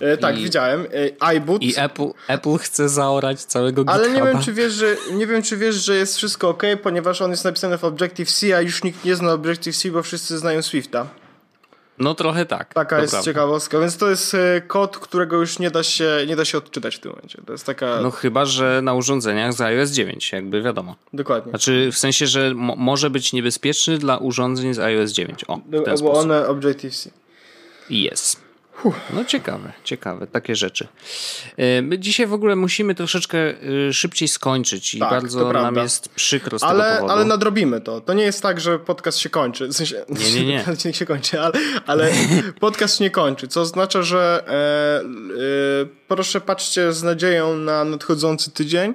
E, 0.00 0.16
tak, 0.16 0.38
I, 0.38 0.44
widziałem. 0.44 0.80
E, 0.80 1.22
iBoot. 1.22 1.62
I 1.62 1.74
Apple, 1.76 2.08
Apple 2.28 2.56
chce 2.56 2.88
zaorać 2.88 3.44
całego 3.44 3.84
GitHuba. 3.84 4.04
Ale 4.04 4.14
nie 4.14 4.22
wiem, 4.22 4.42
czy 4.42 4.52
wiesz, 4.52 4.72
że, 4.72 4.96
nie 5.12 5.26
wiem, 5.26 5.42
czy 5.42 5.56
wiesz, 5.56 5.74
że 5.74 5.96
jest 5.96 6.16
wszystko 6.16 6.48
ok, 6.48 6.62
ponieważ 6.82 7.22
on 7.22 7.30
jest 7.30 7.44
napisany 7.44 7.78
w 7.78 7.84
Objective-C, 7.84 8.56
a 8.56 8.60
już 8.60 8.84
nikt 8.84 9.04
nie 9.04 9.16
zna 9.16 9.32
Objective-C, 9.32 9.90
bo 9.90 10.02
wszyscy 10.02 10.38
znają 10.38 10.62
Swifta. 10.62 11.06
No 11.98 12.14
trochę 12.14 12.46
tak. 12.46 12.74
Taka 12.74 13.00
jest 13.00 13.10
prawda. 13.10 13.24
ciekawostka, 13.24 13.80
więc 13.80 13.96
to 13.96 14.10
jest 14.10 14.34
e, 14.34 14.60
kod, 14.60 14.98
którego 14.98 15.36
już 15.36 15.58
nie 15.58 15.70
da, 15.70 15.82
się, 15.82 16.10
nie 16.26 16.36
da 16.36 16.44
się 16.44 16.58
odczytać 16.58 16.96
w 16.96 16.98
tym 16.98 17.12
momencie. 17.12 17.42
To 17.46 17.52
jest 17.52 17.66
taka... 17.66 18.00
No 18.02 18.10
chyba, 18.10 18.44
że 18.44 18.80
na 18.82 18.94
urządzeniach 18.94 19.52
z 19.52 19.60
iOS 19.60 19.90
9, 19.90 20.32
jakby 20.32 20.62
wiadomo. 20.62 20.96
Dokładnie. 21.12 21.50
Znaczy 21.50 21.90
w 21.92 21.98
sensie, 21.98 22.26
że 22.26 22.52
może 22.56 23.10
być 23.10 23.32
niebezpieczny 23.32 23.98
dla 23.98 24.18
urządzeń 24.18 24.74
z 24.74 24.78
iOS 24.78 25.12
9. 25.12 25.44
O, 25.48 25.56
w 25.56 25.70
ten 25.70 25.84
Bo 25.84 25.96
sposób. 25.96 26.16
one 26.16 26.48
Objective-C. 26.48 27.10
Jest. 27.90 28.49
No 29.14 29.24
ciekawe, 29.24 29.72
ciekawe, 29.84 30.26
takie 30.26 30.56
rzeczy. 30.56 30.88
E, 31.56 31.82
my 31.82 31.98
dzisiaj 31.98 32.26
w 32.26 32.32
ogóle 32.32 32.56
musimy 32.56 32.94
troszeczkę 32.94 33.38
e, 33.38 33.92
szybciej 33.92 34.28
skończyć 34.28 34.94
i 34.94 34.98
tak, 34.98 35.10
bardzo 35.10 35.52
nam 35.52 35.76
jest 35.76 36.08
przykro 36.08 36.58
z 36.58 36.62
ale, 36.62 36.84
tego 36.84 36.94
powodu. 36.96 37.12
Ale 37.12 37.24
nadrobimy 37.24 37.80
to. 37.80 38.00
To 38.00 38.12
nie 38.14 38.24
jest 38.24 38.42
tak, 38.42 38.60
że 38.60 38.78
podcast 38.78 39.18
się 39.18 39.30
kończy. 39.30 39.66
W 39.66 39.72
sensie, 39.72 40.04
nie, 40.08 40.32
nie, 40.32 40.44
nie. 40.44 40.64
nie 40.84 40.92
się 40.92 41.06
kończy, 41.06 41.40
ale, 41.40 41.52
ale 41.86 42.12
podcast 42.60 42.98
się 42.98 43.04
nie 43.04 43.10
kończy, 43.10 43.48
co 43.48 43.60
oznacza, 43.60 44.02
że 44.02 44.44
e, 44.46 44.52
e, 44.52 45.86
proszę 46.08 46.40
patrzcie 46.40 46.92
z 46.92 47.02
nadzieją 47.02 47.56
na 47.56 47.84
nadchodzący 47.84 48.50
tydzień. 48.50 48.94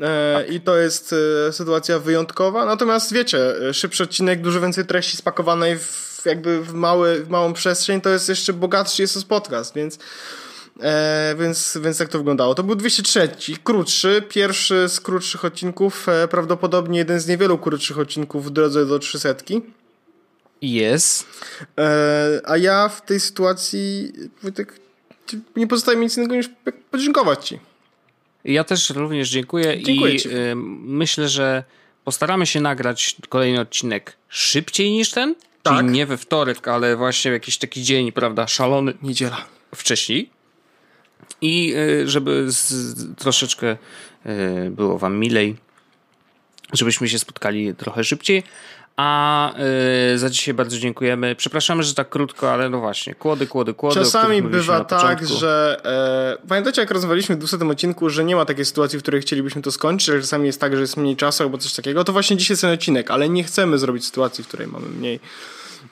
E, 0.00 0.34
tak. 0.34 0.52
I 0.52 0.60
to 0.60 0.76
jest 0.76 1.14
e, 1.48 1.52
sytuacja 1.52 1.98
wyjątkowa. 1.98 2.64
Natomiast 2.64 3.12
wiecie, 3.12 3.38
szybszy 3.72 4.02
odcinek, 4.02 4.40
dużo 4.40 4.60
więcej 4.60 4.84
treści 4.84 5.16
spakowanej 5.16 5.78
w 5.78 6.15
jakby 6.26 6.60
w, 6.60 6.72
mały, 6.72 7.24
w 7.24 7.28
małą 7.28 7.52
przestrzeń, 7.52 8.00
to 8.00 8.10
jest 8.10 8.28
jeszcze 8.28 8.52
bogatszy 8.52 9.02
jest 9.02 9.28
podcast, 9.28 9.74
więc, 9.74 9.98
e, 10.80 11.34
więc, 11.38 11.78
więc 11.82 11.98
tak 11.98 12.08
to 12.08 12.18
wyglądało. 12.18 12.54
To 12.54 12.62
był 12.62 12.74
203, 12.74 13.28
krótszy, 13.64 14.22
pierwszy 14.28 14.88
z 14.88 15.00
krótszych 15.00 15.44
odcinków, 15.44 16.08
e, 16.08 16.28
prawdopodobnie 16.28 16.98
jeden 16.98 17.20
z 17.20 17.26
niewielu 17.26 17.58
krótszych 17.58 17.98
odcinków 17.98 18.46
w 18.46 18.50
drodze 18.50 18.86
do 18.86 18.98
300. 18.98 19.34
Jest. 20.62 21.26
E, 21.78 22.40
a 22.44 22.56
ja 22.56 22.88
w 22.88 23.02
tej 23.02 23.20
sytuacji 23.20 24.12
tak, 24.54 24.74
nie 25.56 25.66
pozostaje 25.66 25.98
mi 25.98 26.04
nic 26.04 26.16
innego 26.16 26.34
niż 26.34 26.50
podziękować 26.90 27.48
Ci. 27.48 27.58
Ja 28.46 28.64
też 28.64 28.90
również 28.90 29.30
dziękuję, 29.30 29.82
dziękuję 29.82 30.14
i 30.14 30.28
y, 30.28 30.54
myślę, 30.84 31.28
że 31.28 31.64
postaramy 32.04 32.46
się 32.46 32.60
nagrać 32.60 33.16
kolejny 33.28 33.60
odcinek 33.60 34.16
szybciej 34.28 34.90
niż 34.90 35.10
ten. 35.10 35.34
Tak. 35.68 35.78
Czyli 35.78 35.92
nie 35.92 36.06
we 36.06 36.16
wtorek, 36.16 36.68
ale 36.68 36.96
właśnie 36.96 37.30
jakiś 37.30 37.58
taki 37.58 37.82
dzień, 37.82 38.12
prawda, 38.12 38.46
szalony. 38.46 38.94
Niedziela. 39.02 39.44
Wcześniej. 39.74 40.30
I 41.40 41.74
y, 41.76 42.08
żeby 42.08 42.46
z, 42.48 43.16
troszeczkę 43.16 43.76
y, 44.26 44.70
było 44.70 44.98
wam 44.98 45.18
milej, 45.18 45.56
żebyśmy 46.72 47.08
się 47.08 47.18
spotkali 47.18 47.74
trochę 47.74 48.04
szybciej. 48.04 48.42
A 48.96 49.52
y, 50.14 50.18
za 50.18 50.30
dzisiaj 50.30 50.54
bardzo 50.54 50.78
dziękujemy. 50.78 51.34
Przepraszamy, 51.34 51.82
że 51.82 51.94
tak 51.94 52.08
krótko, 52.08 52.52
ale 52.52 52.70
no 52.70 52.80
właśnie, 52.80 53.14
kłody, 53.14 53.46
kłody, 53.46 53.74
kłody. 53.74 53.94
Czasami 54.00 54.42
bywa 54.42 54.84
tak, 54.84 55.26
że 55.26 55.80
e, 56.42 56.48
pamiętacie 56.48 56.80
jak 56.80 56.90
rozmawialiśmy 56.90 57.36
w 57.36 57.38
200 57.38 57.56
odcinku, 57.56 58.10
że 58.10 58.24
nie 58.24 58.36
ma 58.36 58.44
takiej 58.44 58.64
sytuacji, 58.64 58.98
w 58.98 59.02
której 59.02 59.20
chcielibyśmy 59.20 59.62
to 59.62 59.72
skończyć, 59.72 60.06
że 60.06 60.20
czasami 60.20 60.46
jest 60.46 60.60
tak, 60.60 60.74
że 60.74 60.80
jest 60.80 60.96
mniej 60.96 61.16
czasu 61.16 61.42
albo 61.42 61.58
coś 61.58 61.72
takiego. 61.72 62.04
To 62.04 62.12
właśnie 62.12 62.36
dzisiaj 62.36 62.52
jest 62.52 62.62
ten 62.62 62.72
odcinek, 62.72 63.10
ale 63.10 63.28
nie 63.28 63.44
chcemy 63.44 63.78
zrobić 63.78 64.04
sytuacji, 64.04 64.44
w 64.44 64.48
której 64.48 64.66
mamy 64.66 64.88
mniej 64.88 65.20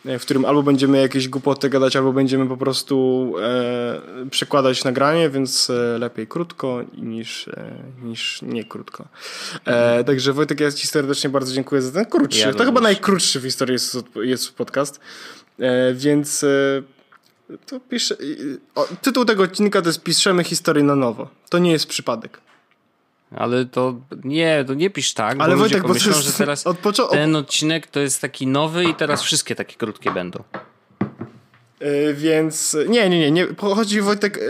w 0.05 0.21
którym 0.21 0.45
albo 0.45 0.63
będziemy 0.63 1.01
jakieś 1.01 1.29
głupoty 1.29 1.71
gadać, 1.71 1.97
albo 1.97 2.13
będziemy 2.13 2.47
po 2.49 2.57
prostu 2.57 3.33
e, 3.43 4.01
przekładać 4.31 4.85
nagranie, 4.85 5.31
więc 5.31 5.71
e, 5.71 5.99
lepiej 5.99 6.27
krótko 6.27 6.85
niż, 6.97 7.49
e, 7.49 7.71
niż 8.03 8.43
nie 8.43 8.65
krótko. 8.65 9.09
E, 9.65 10.05
także 10.05 10.33
Wojtek, 10.33 10.61
ja 10.61 10.73
Ci 10.73 10.87
serdecznie 10.87 11.31
bardzo 11.31 11.53
dziękuję 11.53 11.83
za 11.83 11.93
ten 11.93 12.07
krótszy. 12.07 12.39
Ja 12.39 12.45
to 12.45 12.51
również. 12.51 12.67
chyba 12.67 12.81
najkrótszy 12.81 13.41
w 13.41 13.43
historii 13.43 13.73
jest, 13.73 13.97
jest 14.17 14.53
podcast. 14.53 15.01
E, 15.59 15.95
więc 15.95 16.45
e, 16.45 16.83
to 17.67 17.81
pisze, 17.81 18.17
o, 18.75 18.89
tytuł 19.03 19.25
tego 19.25 19.43
odcinka 19.43 19.83
to 19.83 19.89
jest 19.89 20.03
Piszemy 20.03 20.45
historię 20.45 20.85
na 20.85 20.97
nowo. 20.97 21.29
To 21.49 21.59
nie 21.59 21.73
jest 21.73 21.87
przypadek. 21.87 22.41
Ale 23.31 23.65
to 23.65 23.95
nie, 24.25 24.65
to 24.67 24.75
nie 24.75 24.91
pisz 24.91 25.15
tak, 25.15 25.37
Ale 25.41 25.55
bo 25.55 25.59
Wojtek, 25.59 25.83
ludzie 25.83 25.89
pomyślą, 25.89 26.23
że 26.23 26.33
teraz 26.33 26.65
ten 27.11 27.37
odcinek 27.37 27.87
to 27.87 28.01
jest 28.01 28.21
taki 28.21 28.47
nowy 28.47 28.85
i 28.85 28.95
teraz 28.95 29.23
wszystkie 29.23 29.55
takie 29.55 29.77
krótkie 29.77 30.11
będą. 30.11 30.45
Więc 32.15 32.77
nie, 32.89 33.09
nie, 33.09 33.19
nie, 33.19 33.31
nie. 33.31 33.47
Chodzi 33.59 34.01
Wojtek, 34.01 34.41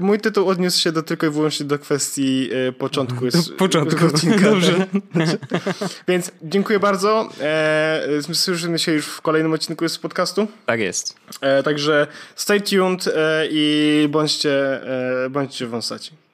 mój 0.00 0.18
tytuł 0.18 0.48
odniósł 0.48 0.80
się 0.80 0.92
do 0.92 1.02
tylko 1.02 1.26
i 1.26 1.30
wyłącznie 1.30 1.66
do 1.66 1.78
kwestii 1.78 2.50
początku. 2.78 3.24
Jest, 3.24 3.52
początku 3.66 4.06
odcinka. 4.06 4.50
Dobrze. 4.50 4.86
Więc 6.08 6.30
dziękuję 6.42 6.80
bardzo. 6.80 7.28
Słyszymy 8.32 8.78
się 8.78 8.92
już 8.92 9.06
w 9.06 9.20
kolejnym 9.20 9.52
odcinku 9.52 9.88
z 9.88 9.98
podcastu. 9.98 10.46
Tak 10.66 10.80
jest. 10.80 11.16
Także 11.64 12.06
stay 12.36 12.60
tuned 12.60 13.08
i 13.50 14.08
bądźcie, 14.10 14.80
bądźcie 15.30 15.66
wąsaci. 15.66 16.29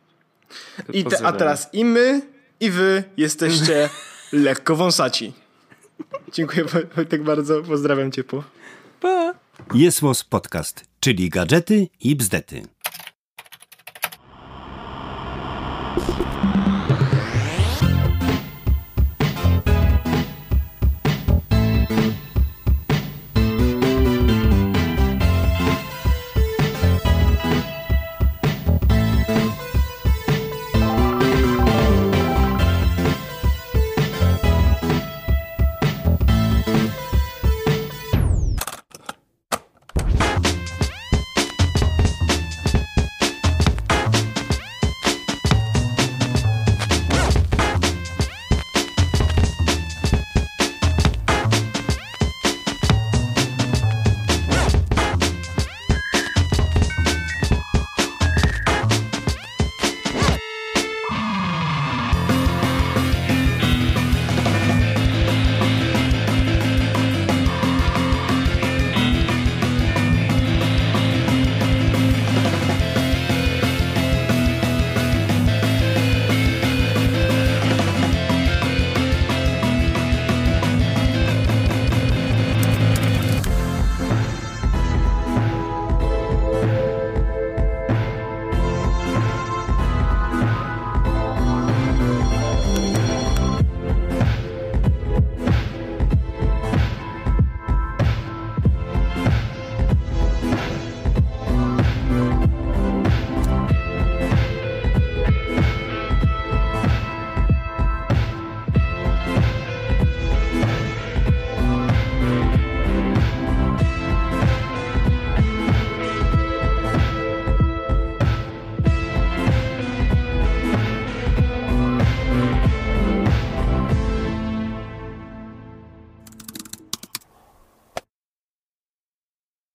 I 0.93 1.05
te, 1.05 1.27
a 1.27 1.33
teraz 1.33 1.69
i 1.73 1.85
my, 1.85 2.23
i 2.61 2.71
wy 2.71 3.05
jesteście 3.17 3.89
lekko 4.33 4.77
wąsaci. 4.77 5.33
Dziękuję 6.33 6.65
Wojtek 6.97 7.23
bardzo, 7.23 7.63
pozdrawiam 7.63 8.13
ciepło. 8.13 8.45
Pa! 9.01 9.35
Jest 9.75 10.01
Podcast, 10.29 10.85
czyli 11.01 11.29
gadżety 11.29 11.89
i 12.01 12.17
bzdety. 12.17 12.63